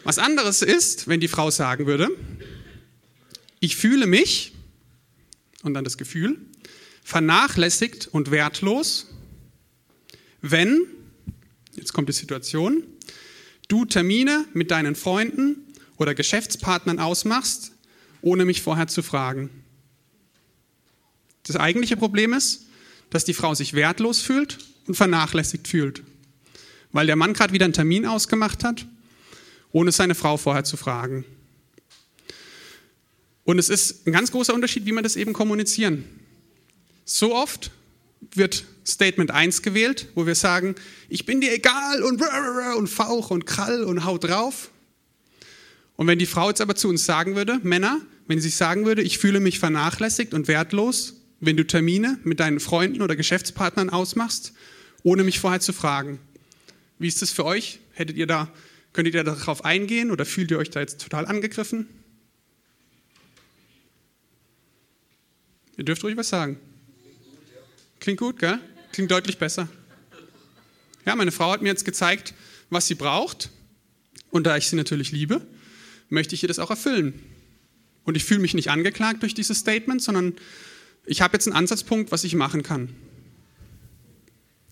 [0.03, 2.09] Was anderes ist, wenn die Frau sagen würde,
[3.59, 4.53] ich fühle mich,
[5.63, 6.37] und dann das Gefühl,
[7.03, 9.07] vernachlässigt und wertlos,
[10.41, 10.85] wenn
[11.77, 12.83] jetzt kommt die Situation,
[13.67, 15.57] du Termine mit deinen Freunden
[15.97, 17.71] oder Geschäftspartnern ausmachst,
[18.21, 19.49] ohne mich vorher zu fragen.
[21.43, 22.66] Das eigentliche Problem ist,
[23.09, 26.03] dass die Frau sich wertlos fühlt und vernachlässigt fühlt,
[26.91, 28.85] weil der Mann gerade wieder einen Termin ausgemacht hat,
[29.71, 31.25] ohne seine Frau vorher zu fragen.
[33.43, 36.03] Und es ist ein ganz großer Unterschied, wie man das eben kommunizieren.
[37.05, 37.71] So oft
[38.33, 40.75] wird Statement 1 gewählt, wo wir sagen,
[41.09, 42.21] ich bin dir egal und,
[42.77, 44.71] und fauch und krall und haut drauf.
[45.95, 49.01] Und wenn die Frau jetzt aber zu uns sagen würde, Männer, wenn sie sagen würde,
[49.01, 54.53] ich fühle mich vernachlässigt und wertlos, wenn du Termine mit deinen Freunden oder Geschäftspartnern ausmachst,
[55.03, 56.19] ohne mich vorher zu fragen.
[56.99, 57.79] Wie ist das für euch?
[57.93, 58.51] Hättet ihr da,
[58.93, 61.87] könntet ihr darauf eingehen oder fühlt ihr euch da jetzt total angegriffen?
[65.77, 66.59] Ihr dürft ruhig was sagen.
[67.99, 68.59] Klingt gut, gell?
[68.91, 69.69] Klingt deutlich besser.
[71.05, 72.33] Ja, meine Frau hat mir jetzt gezeigt,
[72.69, 73.51] was sie braucht.
[74.31, 75.45] Und da ich sie natürlich liebe,
[76.09, 77.13] möchte ich ihr das auch erfüllen.
[78.03, 80.35] Und ich fühle mich nicht angeklagt durch dieses Statement, sondern
[81.07, 82.95] ich habe jetzt einen Ansatzpunkt, was ich machen kann.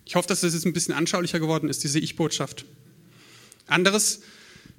[0.05, 2.65] Ich hoffe, dass das jetzt ein bisschen anschaulicher geworden ist, diese Ich-Botschaft.
[3.65, 4.21] Anderes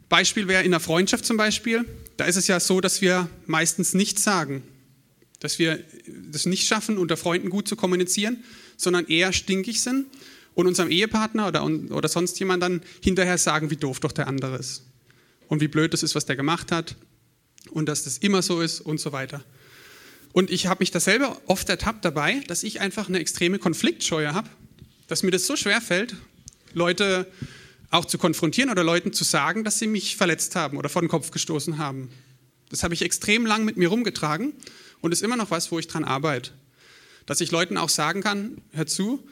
[0.09, 1.85] Beispiel wäre in der Freundschaft zum Beispiel.
[2.17, 4.63] Da ist es ja so, dass wir meistens nichts sagen
[5.41, 5.83] dass wir
[6.31, 8.43] das nicht schaffen, unter Freunden gut zu kommunizieren,
[8.77, 10.07] sondern eher stinkig sind
[10.55, 14.57] und unserem Ehepartner oder, oder sonst jemand dann hinterher sagen, wie doof doch der andere
[14.57, 14.83] ist
[15.49, 16.97] und wie blöd das ist, was der gemacht hat
[17.71, 19.45] und dass das immer so ist und so weiter.
[20.37, 24.35] Und ich habe mich da selber oft ertappt dabei, dass ich einfach eine extreme Konfliktscheue
[24.35, 24.51] habe,
[25.07, 26.15] dass mir das so schwer fällt,
[26.75, 27.27] Leute
[27.89, 31.09] auch zu konfrontieren oder Leuten zu sagen, dass sie mich verletzt haben oder vor den
[31.09, 32.11] Kopf gestoßen haben.
[32.69, 34.53] Das habe ich extrem lang mit mir rumgetragen
[35.01, 36.51] und ist immer noch was, wo ich dran arbeite.
[37.25, 39.27] Dass ich Leuten auch sagen kann, hör zu,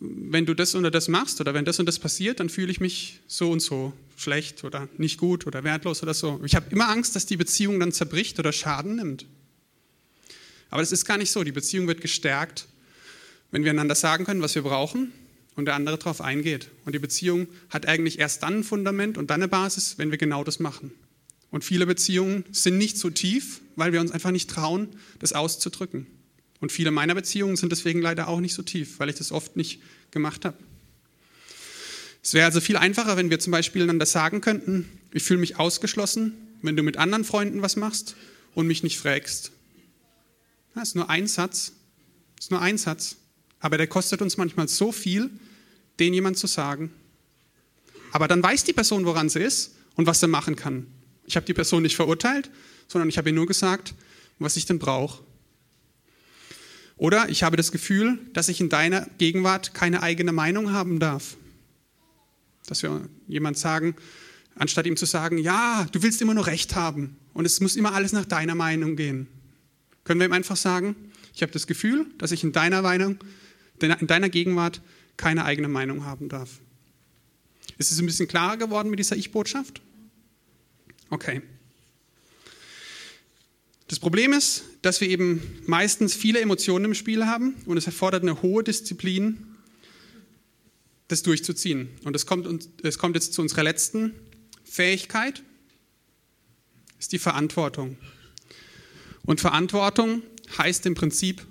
[0.00, 2.80] wenn du das oder das machst oder wenn das und das passiert, dann fühle ich
[2.80, 6.40] mich so und so schlecht oder nicht gut oder wertlos oder so.
[6.42, 9.26] Ich habe immer Angst, dass die Beziehung dann zerbricht oder Schaden nimmt.
[10.70, 11.44] Aber das ist gar nicht so.
[11.44, 12.66] Die Beziehung wird gestärkt,
[13.50, 15.12] wenn wir einander sagen können, was wir brauchen
[15.56, 16.70] und der andere darauf eingeht.
[16.84, 20.18] Und die Beziehung hat eigentlich erst dann ein Fundament und dann eine Basis, wenn wir
[20.18, 20.92] genau das machen.
[21.50, 26.06] Und viele Beziehungen sind nicht so tief, weil wir uns einfach nicht trauen, das auszudrücken.
[26.60, 29.56] Und viele meiner Beziehungen sind deswegen leider auch nicht so tief, weil ich das oft
[29.56, 30.56] nicht gemacht habe.
[32.22, 35.58] Es wäre also viel einfacher, wenn wir zum Beispiel einander sagen könnten, ich fühle mich
[35.58, 38.16] ausgeschlossen, wenn du mit anderen Freunden was machst
[38.54, 39.52] und mich nicht fragst.
[40.74, 41.72] Das ist nur ein Satz,
[42.36, 43.16] das ist nur ein Satz,
[43.60, 45.30] aber der kostet uns manchmal so viel,
[45.98, 46.92] den jemand zu sagen.
[48.12, 50.86] Aber dann weiß die Person, woran sie ist und was sie machen kann.
[51.26, 52.50] Ich habe die Person nicht verurteilt,
[52.86, 53.94] sondern ich habe ihr nur gesagt,
[54.38, 55.22] was ich denn brauche.
[56.96, 61.36] Oder ich habe das Gefühl, dass ich in deiner Gegenwart keine eigene Meinung haben darf.
[62.66, 63.94] Dass wir jemand sagen,
[64.56, 67.94] anstatt ihm zu sagen, ja, du willst immer nur Recht haben und es muss immer
[67.94, 69.28] alles nach deiner Meinung gehen,
[70.08, 70.96] können wir ihm einfach sagen,
[71.34, 73.18] ich habe das Gefühl, dass ich in deiner Meinung,
[73.78, 74.80] in deiner Gegenwart
[75.18, 76.48] keine eigene Meinung haben darf.
[77.76, 79.82] Ist es ein bisschen klarer geworden mit dieser Ich-Botschaft?
[81.10, 81.42] Okay.
[83.86, 88.22] Das Problem ist, dass wir eben meistens viele Emotionen im Spiel haben und es erfordert
[88.22, 89.44] eine hohe Disziplin,
[91.08, 91.90] das durchzuziehen.
[92.04, 94.14] Und es kommt, es kommt jetzt zu unserer letzten
[94.64, 95.42] Fähigkeit,
[96.98, 97.98] ist die Verantwortung.
[99.28, 100.22] Und Verantwortung
[100.56, 101.46] heißt im Prinzip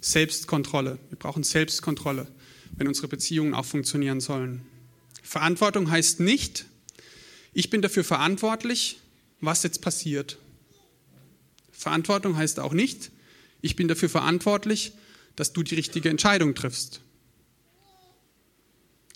[0.00, 0.98] Selbstkontrolle.
[1.10, 2.26] Wir brauchen Selbstkontrolle,
[2.76, 4.66] wenn unsere Beziehungen auch funktionieren sollen.
[5.22, 6.66] Verantwortung heißt nicht,
[7.52, 8.98] ich bin dafür verantwortlich,
[9.40, 10.38] was jetzt passiert.
[11.70, 13.12] Verantwortung heißt auch nicht,
[13.60, 14.90] ich bin dafür verantwortlich,
[15.36, 17.00] dass du die richtige Entscheidung triffst.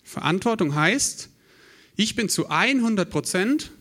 [0.05, 1.27] Verantwortung heißt,
[1.97, 3.71] Ich bin zu 100 Prozent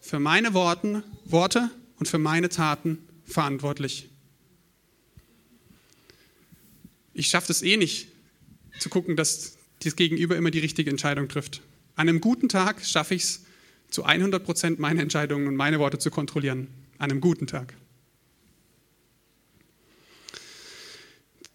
[0.00, 1.70] für meine Worten, Worte
[2.00, 2.98] und für meine Taten
[3.32, 4.08] verantwortlich.
[7.14, 8.08] Ich schaffe es eh nicht,
[8.78, 11.60] zu gucken, dass das Gegenüber immer die richtige Entscheidung trifft.
[11.94, 13.42] An einem guten Tag schaffe ich es,
[13.90, 16.68] zu 100 Prozent meine Entscheidungen und meine Worte zu kontrollieren.
[16.96, 17.74] An einem guten Tag.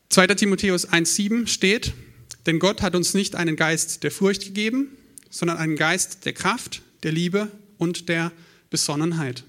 [0.10, 0.28] 2.
[0.28, 1.94] Timotheus 1,7 steht,
[2.46, 4.90] denn Gott hat uns nicht einen Geist der Furcht gegeben,
[5.30, 8.32] sondern einen Geist der Kraft, der Liebe und der
[8.70, 9.44] Besonnenheit.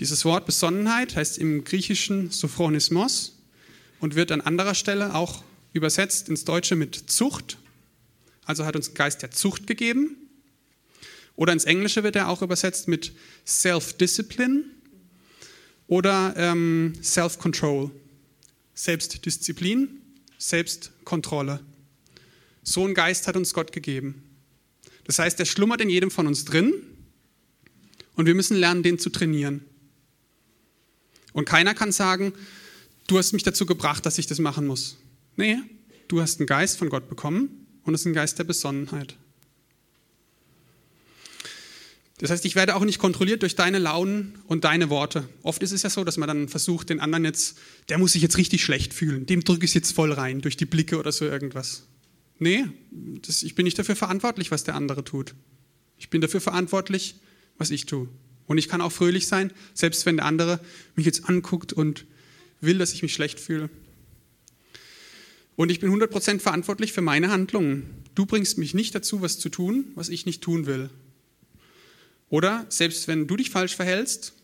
[0.00, 3.38] Dieses Wort Besonnenheit heißt im Griechischen Sophronismos
[4.00, 7.58] und wird an anderer Stelle auch übersetzt ins Deutsche mit Zucht.
[8.44, 10.16] Also hat uns einen Geist der Zucht gegeben.
[11.36, 13.12] Oder ins Englische wird er auch übersetzt mit
[13.46, 14.64] Self-Discipline
[15.86, 17.90] oder ähm, Self-Control.
[18.74, 20.00] Selbstdisziplin,
[20.38, 21.60] Selbstkontrolle.
[22.64, 24.22] So einen Geist hat uns Gott gegeben.
[25.04, 26.74] Das heißt, er schlummert in jedem von uns drin
[28.16, 29.64] und wir müssen lernen, den zu trainieren.
[31.34, 32.32] Und keiner kann sagen,
[33.08, 34.96] du hast mich dazu gebracht, dass ich das machen muss.
[35.36, 35.58] Nee,
[36.08, 39.16] du hast einen Geist von Gott bekommen und es ist ein Geist der Besonnenheit.
[42.18, 45.28] Das heißt, ich werde auch nicht kontrolliert durch deine Launen und deine Worte.
[45.42, 48.22] Oft ist es ja so, dass man dann versucht, den anderen jetzt, der muss sich
[48.22, 51.10] jetzt richtig schlecht fühlen, dem drücke ich es jetzt voll rein, durch die Blicke oder
[51.10, 51.82] so irgendwas.
[52.38, 55.34] Nee, das, ich bin nicht dafür verantwortlich, was der andere tut.
[55.98, 57.16] Ich bin dafür verantwortlich,
[57.58, 58.08] was ich tue.
[58.46, 60.60] Und ich kann auch fröhlich sein, selbst wenn der andere
[60.96, 62.04] mich jetzt anguckt und
[62.60, 63.70] will, dass ich mich schlecht fühle.
[65.56, 67.84] Und ich bin 100% verantwortlich für meine Handlungen.
[68.14, 70.90] Du bringst mich nicht dazu, was zu tun, was ich nicht tun will.
[72.28, 74.34] Oder selbst wenn du dich falsch verhältst,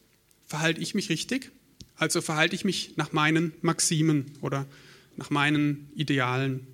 [0.46, 1.50] verhalte ich mich richtig,
[1.96, 4.66] also verhalte ich mich nach meinen Maximen oder
[5.16, 6.66] nach meinen Idealen.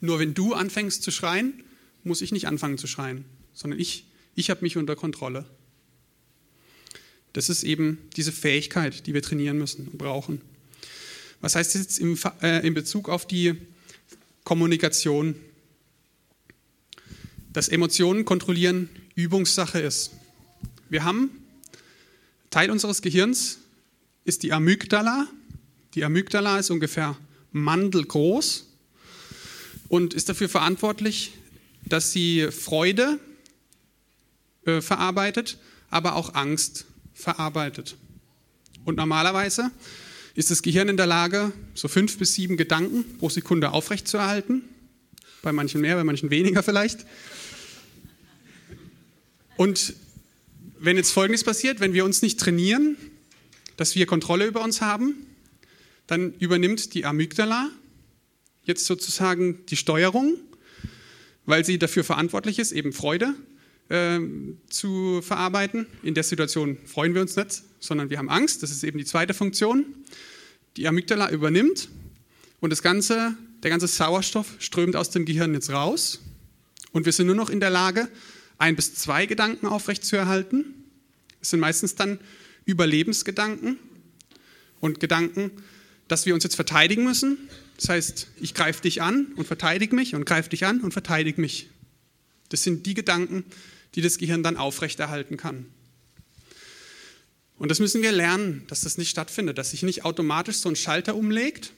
[0.00, 1.62] Nur wenn du anfängst zu schreien,
[2.04, 5.44] muss ich nicht anfangen zu schreien, sondern ich, ich habe mich unter Kontrolle.
[7.32, 10.40] Das ist eben diese Fähigkeit, die wir trainieren müssen und brauchen.
[11.40, 13.54] Was heißt das jetzt im, äh, in Bezug auf die
[14.44, 15.34] Kommunikation?
[17.52, 20.12] Dass Emotionen kontrollieren Übungssache ist.
[20.88, 21.30] Wir haben,
[22.50, 23.58] Teil unseres Gehirns
[24.24, 25.26] ist die Amygdala.
[25.94, 27.16] Die Amygdala ist ungefähr
[27.52, 28.66] mandelgroß
[29.88, 31.32] und ist dafür verantwortlich,
[31.84, 33.18] dass sie Freude
[34.64, 35.58] äh, verarbeitet,
[35.90, 36.86] aber auch Angst
[37.20, 37.96] verarbeitet.
[38.84, 39.70] Und normalerweise
[40.34, 44.62] ist das Gehirn in der Lage, so fünf bis sieben Gedanken pro Sekunde aufrechtzuerhalten.
[45.42, 47.04] Bei manchen mehr, bei manchen weniger vielleicht.
[49.56, 49.94] Und
[50.78, 52.96] wenn jetzt Folgendes passiert, wenn wir uns nicht trainieren,
[53.76, 55.26] dass wir Kontrolle über uns haben,
[56.06, 57.70] dann übernimmt die Amygdala
[58.64, 60.36] jetzt sozusagen die Steuerung,
[61.46, 63.34] weil sie dafür verantwortlich ist, eben Freude
[63.90, 64.20] äh,
[64.68, 65.86] zu verarbeiten.
[66.02, 68.62] In der Situation freuen wir uns nicht, sondern wir haben Angst.
[68.62, 69.84] Das ist eben die zweite Funktion.
[70.76, 71.88] Die Amygdala übernimmt
[72.60, 76.20] und das ganze, der ganze Sauerstoff strömt aus dem Gehirn jetzt raus
[76.92, 78.08] und wir sind nur noch in der Lage,
[78.58, 80.74] ein bis zwei Gedanken aufrechtzuerhalten.
[81.40, 82.18] Es sind meistens dann
[82.66, 83.78] Überlebensgedanken
[84.80, 85.50] und Gedanken,
[86.08, 87.38] dass wir uns jetzt verteidigen müssen.
[87.76, 91.40] Das heißt, ich greife dich an und verteidige mich und greife dich an und verteidige
[91.40, 91.70] mich.
[92.50, 93.44] Das sind die Gedanken,
[93.94, 95.66] die das Gehirn dann aufrechterhalten kann.
[97.58, 100.76] Und das müssen wir lernen, dass das nicht stattfindet, dass sich nicht automatisch so ein
[100.76, 101.72] Schalter umlegt,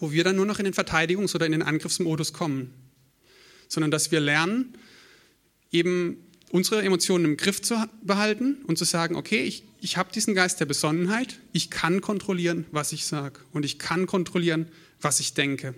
[0.00, 2.74] wo wir dann nur noch in den Verteidigungs- oder in den Angriffsmodus kommen,
[3.68, 4.76] sondern dass wir lernen,
[5.70, 6.16] eben
[6.50, 10.58] unsere Emotionen im Griff zu behalten und zu sagen, okay, ich, ich habe diesen Geist
[10.60, 14.68] der Besonnenheit, ich kann kontrollieren, was ich sage und ich kann kontrollieren,
[15.00, 15.74] was ich denke.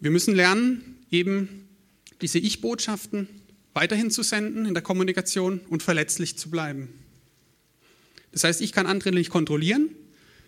[0.00, 1.68] Wir müssen lernen, eben
[2.20, 3.28] diese Ich-Botschaften
[3.74, 6.88] weiterhin zu senden in der Kommunikation und verletzlich zu bleiben.
[8.32, 9.90] Das heißt, ich kann andere nicht kontrollieren,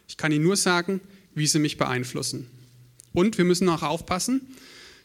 [0.08, 1.00] ich kann ihnen nur sagen,
[1.34, 2.46] wie sie mich beeinflussen.
[3.12, 4.42] Und wir müssen auch aufpassen,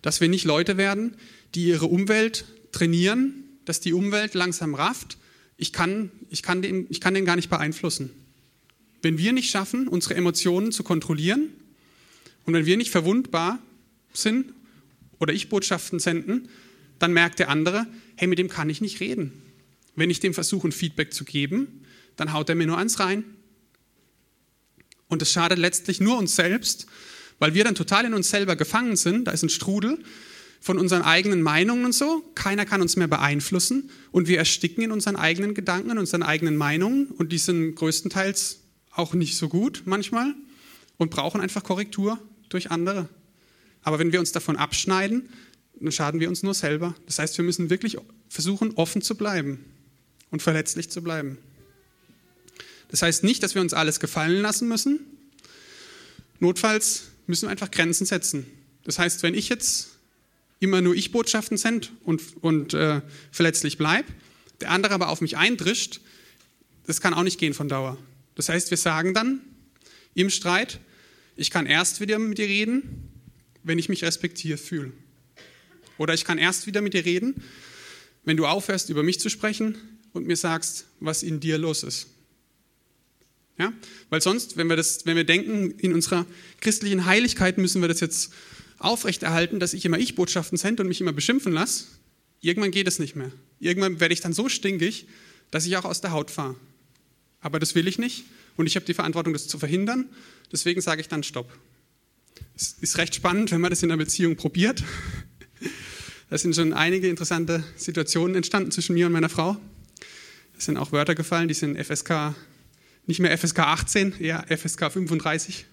[0.02, 1.16] dass wir nicht Leute werden,
[1.56, 5.18] die ihre Umwelt trainieren, dass die Umwelt langsam rafft.
[5.58, 8.12] Ich kann, ich, kann den, ich kann den gar nicht beeinflussen.
[9.02, 11.50] Wenn wir nicht schaffen, unsere Emotionen zu kontrollieren
[12.46, 13.60] und wenn wir nicht verwundbar
[14.14, 14.54] sind
[15.20, 16.50] oder ich Botschaften senden,
[17.00, 19.34] dann merkt der andere, hey, mit dem kann ich nicht reden.
[19.96, 23.24] Wenn ich dem versuche, ein Feedback zu geben, dann haut er mir nur eins rein.
[25.08, 26.88] Und das schadet letztlich nur uns selbst
[27.40, 29.26] weil wir dann total in uns selber gefangen sind.
[29.26, 30.00] Da ist ein Strudel
[30.60, 32.24] von unseren eigenen Meinungen und so.
[32.36, 36.58] Keiner kann uns mehr beeinflussen und wir ersticken in unseren eigenen Gedanken, in unseren eigenen
[36.58, 38.60] Meinungen und die sind größtenteils
[38.92, 40.34] auch nicht so gut manchmal
[40.98, 43.08] und brauchen einfach Korrektur durch andere.
[43.88, 45.30] Aber wenn wir uns davon abschneiden,
[45.80, 46.94] dann schaden wir uns nur selber.
[47.06, 47.96] Das heißt, wir müssen wirklich
[48.28, 49.64] versuchen, offen zu bleiben
[50.30, 51.38] und verletzlich zu bleiben.
[52.90, 55.00] Das heißt nicht, dass wir uns alles gefallen lassen müssen.
[56.42, 58.46] Notfalls müssen wir einfach Grenzen setzen.
[58.84, 59.92] Das heißt, wenn ich jetzt
[60.60, 63.00] immer nur ich Botschaften sende und, und äh,
[63.32, 64.10] verletzlich bleibe,
[64.60, 66.02] der andere aber auf mich eindrischt,
[66.88, 67.98] das kann auch nicht gehen von Dauer.
[68.36, 69.40] Das heißt, wir sagen dann
[70.14, 70.82] im Streit,
[71.38, 73.14] ich kann erst wieder mit dir reden,
[73.64, 74.92] wenn ich mich respektiert fühle.
[75.98, 77.36] Oder ich kann erst wieder mit dir reden,
[78.26, 79.78] wenn du aufhörst, über mich zu sprechen
[80.14, 82.08] und mir sagst, was in dir los ist.
[83.58, 83.74] Ja?
[84.10, 86.26] Weil sonst, wenn wir, das, wenn wir denken, in unserer
[86.62, 88.32] christlichen Heiligkeit müssen wir das jetzt
[88.80, 91.86] aufrechterhalten, dass ich immer Ich-Botschaften sende und mich immer beschimpfen lasse,
[92.42, 93.32] irgendwann geht es nicht mehr.
[93.60, 95.08] Irgendwann werde ich dann so stinkig,
[95.50, 96.56] dass ich auch aus der Haut fahre.
[97.40, 100.10] Aber das will ich nicht und ich habe die Verantwortung, das zu verhindern.
[100.52, 101.52] Deswegen sage ich dann Stopp.
[102.60, 104.84] Es ist recht spannend, wenn man das in einer Beziehung probiert.
[106.32, 109.58] Da sind schon einige interessante Situationen entstanden zwischen mir und meiner Frau.
[110.58, 112.34] Es sind auch Wörter gefallen, die sind FSK,
[113.06, 115.68] nicht mehr FSK 18, eher FSK 35.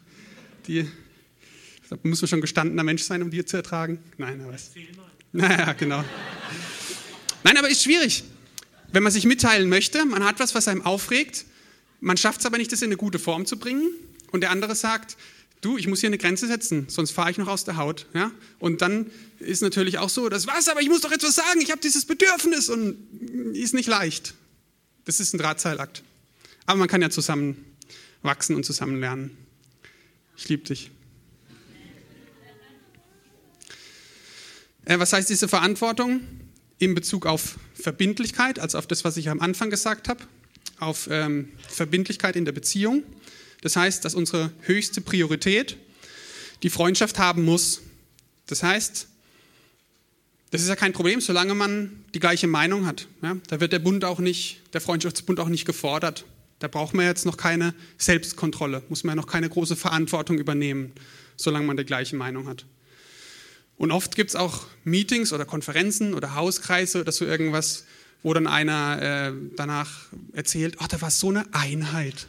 [0.66, 0.86] Die
[1.88, 3.98] da muss man schon gestandener Mensch sein, um die zu ertragen.
[4.18, 4.70] Nein, aber es.
[5.32, 6.04] Naja, genau.
[7.44, 8.24] Nein, aber ist schwierig.
[8.92, 11.46] Wenn man sich mitteilen möchte, man hat was, was einem aufregt,
[12.00, 13.88] man schafft es aber nicht, das in eine gute Form zu bringen.
[14.32, 15.16] Und der andere sagt,
[15.64, 18.06] du, ich muss hier eine Grenze setzen, sonst fahre ich noch aus der Haut.
[18.14, 18.30] Ja?
[18.58, 21.70] Und dann ist natürlich auch so, das was, aber ich muss doch etwas sagen, ich
[21.70, 22.96] habe dieses Bedürfnis und
[23.54, 24.34] ist nicht leicht.
[25.04, 26.02] Das ist ein Drahtseilakt.
[26.66, 27.64] Aber man kann ja zusammen
[28.22, 29.36] wachsen und zusammen lernen.
[30.36, 30.90] Ich liebe dich.
[34.86, 36.20] Äh, was heißt diese Verantwortung?
[36.78, 40.24] In Bezug auf Verbindlichkeit, also auf das, was ich am Anfang gesagt habe,
[40.78, 43.04] auf ähm, Verbindlichkeit in der Beziehung.
[43.64, 45.78] Das heißt, dass unsere höchste Priorität
[46.62, 47.80] die Freundschaft haben muss.
[48.46, 49.08] Das heißt,
[50.50, 53.08] das ist ja kein Problem, solange man die gleiche Meinung hat.
[53.22, 56.26] Ja, da wird der Bund auch nicht, der Freundschaftsbund auch nicht gefordert.
[56.58, 60.92] Da braucht man jetzt noch keine Selbstkontrolle, muss man ja noch keine große Verantwortung übernehmen,
[61.36, 62.66] solange man die gleiche Meinung hat.
[63.78, 67.84] Und oft gibt es auch Meetings oder Konferenzen oder Hauskreise oder so irgendwas,
[68.22, 72.28] wo dann einer äh, danach erzählt, oh, da war so eine Einheit.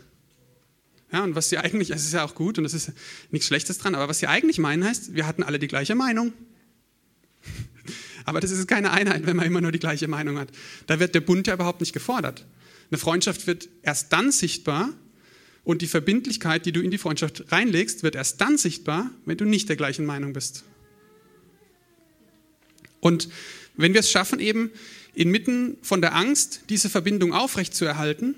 [1.16, 2.91] Ja, und was sie eigentlich, es ist ja auch gut und es ist
[3.32, 6.34] nichts Schlechtes dran, aber was sie eigentlich meinen heißt, wir hatten alle die gleiche Meinung.
[8.26, 10.49] aber das ist keine Einheit, wenn man immer nur die gleiche Meinung hat.
[10.88, 12.45] Da wird der Bund ja überhaupt nicht gefordert.
[12.91, 14.89] Eine Freundschaft wird erst dann sichtbar
[15.63, 19.45] und die Verbindlichkeit, die du in die Freundschaft reinlegst, wird erst dann sichtbar, wenn du
[19.45, 20.66] nicht der gleichen Meinung bist.
[22.99, 23.30] Und
[23.78, 24.70] wenn wir es schaffen, eben
[25.13, 28.36] inmitten von der Angst diese Verbindung aufrechtzuerhalten,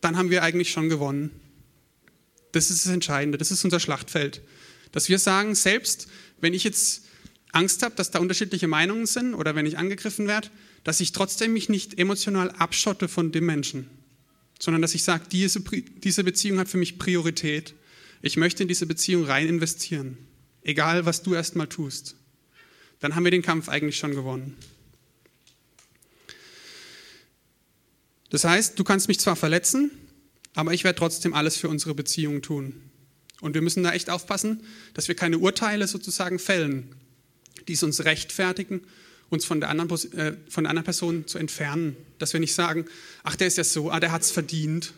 [0.00, 1.30] dann haben wir eigentlich schon gewonnen.
[2.52, 4.42] Das ist das Entscheidende, das ist unser Schlachtfeld.
[4.92, 6.08] Dass wir sagen, selbst
[6.40, 7.02] wenn ich jetzt
[7.52, 10.48] Angst habe, dass da unterschiedliche Meinungen sind oder wenn ich angegriffen werde,
[10.84, 13.88] dass ich trotzdem mich nicht emotional abschotte von dem Menschen,
[14.58, 17.74] sondern dass ich sage, diese, diese Beziehung hat für mich Priorität.
[18.22, 20.18] Ich möchte in diese Beziehung rein investieren,
[20.62, 22.16] egal was du erstmal tust.
[23.00, 24.56] Dann haben wir den Kampf eigentlich schon gewonnen.
[28.30, 29.90] Das heißt, du kannst mich zwar verletzen,
[30.54, 32.80] aber ich werde trotzdem alles für unsere Beziehung tun.
[33.40, 34.62] Und wir müssen da echt aufpassen,
[34.94, 36.94] dass wir keine Urteile sozusagen fällen,
[37.68, 38.82] die es uns rechtfertigen,
[39.30, 41.96] uns von der, anderen, äh, von der anderen Person zu entfernen.
[42.18, 42.86] Dass wir nicht sagen,
[43.22, 44.94] ach, der ist ja so, ah, der hat es verdient.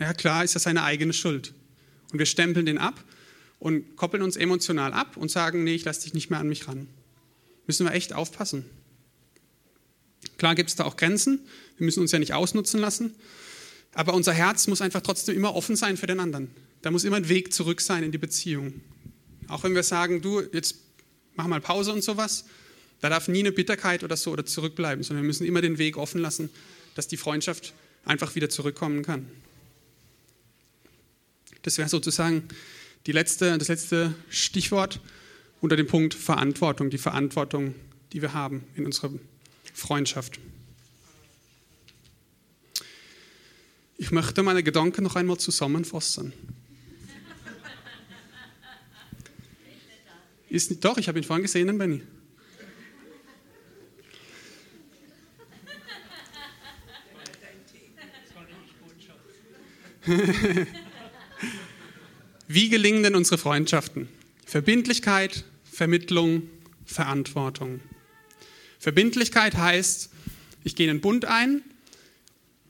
[0.00, 1.52] Ja, klar, ist ja seine eigene Schuld.
[2.12, 3.04] Und wir stempeln den ab
[3.58, 6.66] und koppeln uns emotional ab und sagen, nee, ich lasse dich nicht mehr an mich
[6.66, 6.88] ran.
[7.66, 8.64] Müssen wir echt aufpassen.
[10.38, 11.40] Klar gibt es da auch Grenzen,
[11.76, 13.14] wir müssen uns ja nicht ausnutzen lassen,
[13.94, 16.50] aber unser Herz muss einfach trotzdem immer offen sein für den anderen.
[16.82, 18.80] Da muss immer ein Weg zurück sein in die Beziehung.
[19.48, 20.76] Auch wenn wir sagen, du, jetzt
[21.34, 22.44] mach mal Pause und sowas,
[23.00, 25.96] da darf nie eine Bitterkeit oder so oder zurückbleiben, sondern wir müssen immer den Weg
[25.96, 26.50] offen lassen,
[26.94, 27.74] dass die Freundschaft
[28.04, 29.28] einfach wieder zurückkommen kann.
[31.62, 32.48] Das wäre sozusagen
[33.06, 35.00] die letzte, das letzte Stichwort
[35.60, 37.74] unter dem Punkt Verantwortung, die Verantwortung,
[38.12, 39.10] die wir haben in unserer
[39.72, 40.38] Freundschaft.
[43.96, 46.32] Ich möchte meine Gedanken noch einmal zusammenfassen.
[50.48, 52.02] Ist nicht, doch, ich habe ihn vorhin gesehen, Benny.
[62.46, 64.08] Wie gelingen denn unsere Freundschaften?
[64.44, 66.42] Verbindlichkeit, Vermittlung,
[66.84, 67.80] Verantwortung.
[68.78, 70.10] Verbindlichkeit heißt,
[70.62, 71.62] ich gehe in einen Bund ein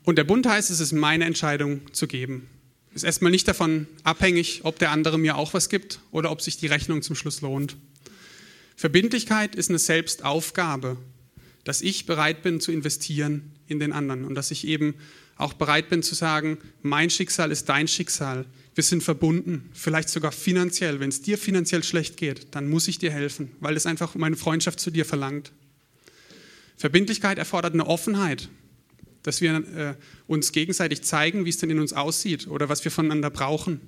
[0.04, 2.48] und der Bund heißt, es ist meine Entscheidung zu geben.
[2.94, 6.58] Ist erstmal nicht davon abhängig, ob der andere mir auch was gibt oder ob sich
[6.58, 7.76] die Rechnung zum Schluss lohnt.
[8.76, 10.96] Verbindlichkeit ist eine Selbstaufgabe,
[11.64, 14.94] dass ich bereit bin zu investieren in den anderen und dass ich eben
[15.36, 18.44] auch bereit bin zu sagen, mein Schicksal ist dein Schicksal.
[18.74, 21.00] Wir sind verbunden, vielleicht sogar finanziell.
[21.00, 24.36] Wenn es dir finanziell schlecht geht, dann muss ich dir helfen, weil es einfach meine
[24.36, 25.50] Freundschaft zu dir verlangt.
[26.76, 28.48] Verbindlichkeit erfordert eine Offenheit,
[29.24, 29.94] dass wir äh,
[30.28, 33.80] uns gegenseitig zeigen, wie es denn in uns aussieht oder was wir voneinander brauchen.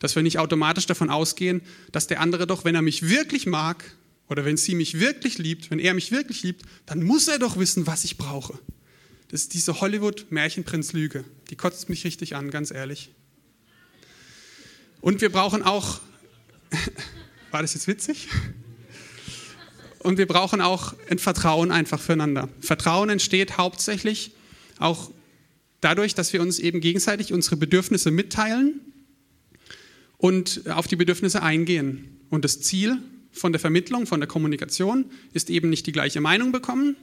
[0.00, 1.62] Dass wir nicht automatisch davon ausgehen,
[1.92, 3.84] dass der andere doch, wenn er mich wirklich mag
[4.28, 7.56] oder wenn sie mich wirklich liebt, wenn er mich wirklich liebt, dann muss er doch
[7.56, 8.58] wissen, was ich brauche.
[9.28, 11.24] Das ist diese Hollywood-Märchenprinz-Lüge.
[11.50, 13.10] Die kotzt mich richtig an, ganz ehrlich.
[15.00, 16.00] Und wir brauchen auch,
[17.52, 18.28] war das jetzt witzig?
[20.00, 22.48] Und wir brauchen auch ein Vertrauen einfach füreinander.
[22.60, 24.32] Vertrauen entsteht hauptsächlich
[24.78, 25.10] auch
[25.80, 28.80] dadurch, dass wir uns eben gegenseitig unsere Bedürfnisse mitteilen
[30.16, 32.20] und auf die Bedürfnisse eingehen.
[32.30, 32.98] Und das Ziel
[33.32, 36.96] von der Vermittlung, von der Kommunikation ist eben nicht die gleiche Meinung bekommen,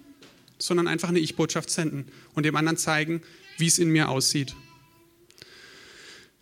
[0.57, 3.21] sondern einfach eine Ich-Botschaft senden und dem anderen zeigen,
[3.57, 4.55] wie es in mir aussieht.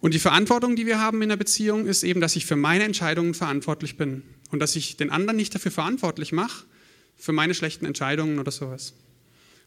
[0.02, 2.86] Und die Verantwortung, die wir haben in der Beziehung, ist eben, dass ich für meine
[2.86, 6.66] Entscheidungen verantwortlich bin und dass ich den anderen nicht dafür verantwortlich mache,
[7.18, 8.94] für meine schlechten Entscheidungen oder sowas.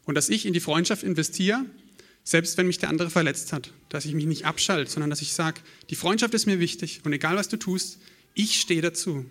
[0.05, 1.65] Und dass ich in die Freundschaft investiere,
[2.23, 3.71] selbst wenn mich der andere verletzt hat.
[3.89, 7.13] Dass ich mich nicht abschalte, sondern dass ich sage, die Freundschaft ist mir wichtig und
[7.13, 7.99] egal was du tust,
[8.33, 9.25] ich stehe dazu.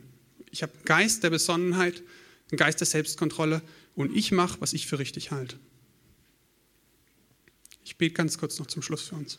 [0.51, 2.03] Ich habe einen Geist der Besonnenheit,
[2.51, 3.62] einen Geist der Selbstkontrolle
[3.95, 5.57] und ich mache, was ich für richtig halte.
[7.85, 9.39] Ich bete ganz kurz noch zum Schluss für uns.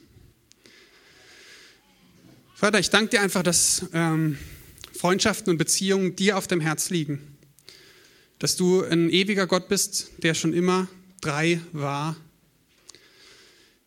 [2.55, 4.38] Vater, ich danke dir einfach, dass ähm,
[4.93, 7.38] Freundschaften und Beziehungen dir auf dem Herz liegen.
[8.39, 10.88] Dass du ein ewiger Gott bist, der schon immer
[11.24, 12.17] drei war.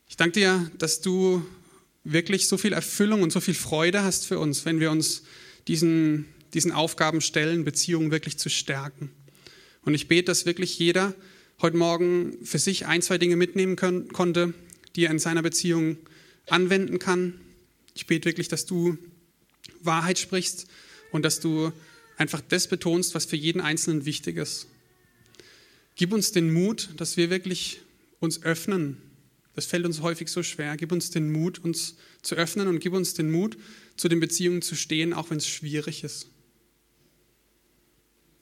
[0.09, 1.45] Ich danke dir, dass du
[2.05, 5.25] wirklich so viel Erfüllung und so viel Freude hast für uns, wenn wir uns
[5.69, 9.11] diesen, diesen Aufgaben stellen, Beziehungen wirklich zu stärken.
[9.85, 11.15] Und ich bete, dass wirklich jeder
[11.61, 14.55] heute Morgen für sich ein, zwei Dinge mitnehmen können, konnte,
[14.95, 15.99] die er in seiner Beziehung
[16.49, 17.35] anwenden kann.
[17.95, 18.97] Ich bete wirklich, dass du
[19.83, 20.67] Wahrheit sprichst
[21.13, 21.73] und dass du
[22.17, 24.69] einfach das betonst, was für jeden Einzelnen wichtig ist.
[25.97, 27.81] Gib uns den Mut, dass wir wirklich
[28.21, 28.99] uns öffnen.
[29.55, 30.77] Das fällt uns häufig so schwer.
[30.77, 33.57] Gib uns den Mut, uns zu öffnen und gib uns den Mut,
[33.97, 36.29] zu den Beziehungen zu stehen, auch wenn es schwierig ist.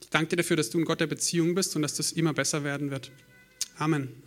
[0.00, 2.34] Ich danke dir dafür, dass du ein Gott der Beziehung bist und dass das immer
[2.34, 3.12] besser werden wird.
[3.78, 4.23] Amen.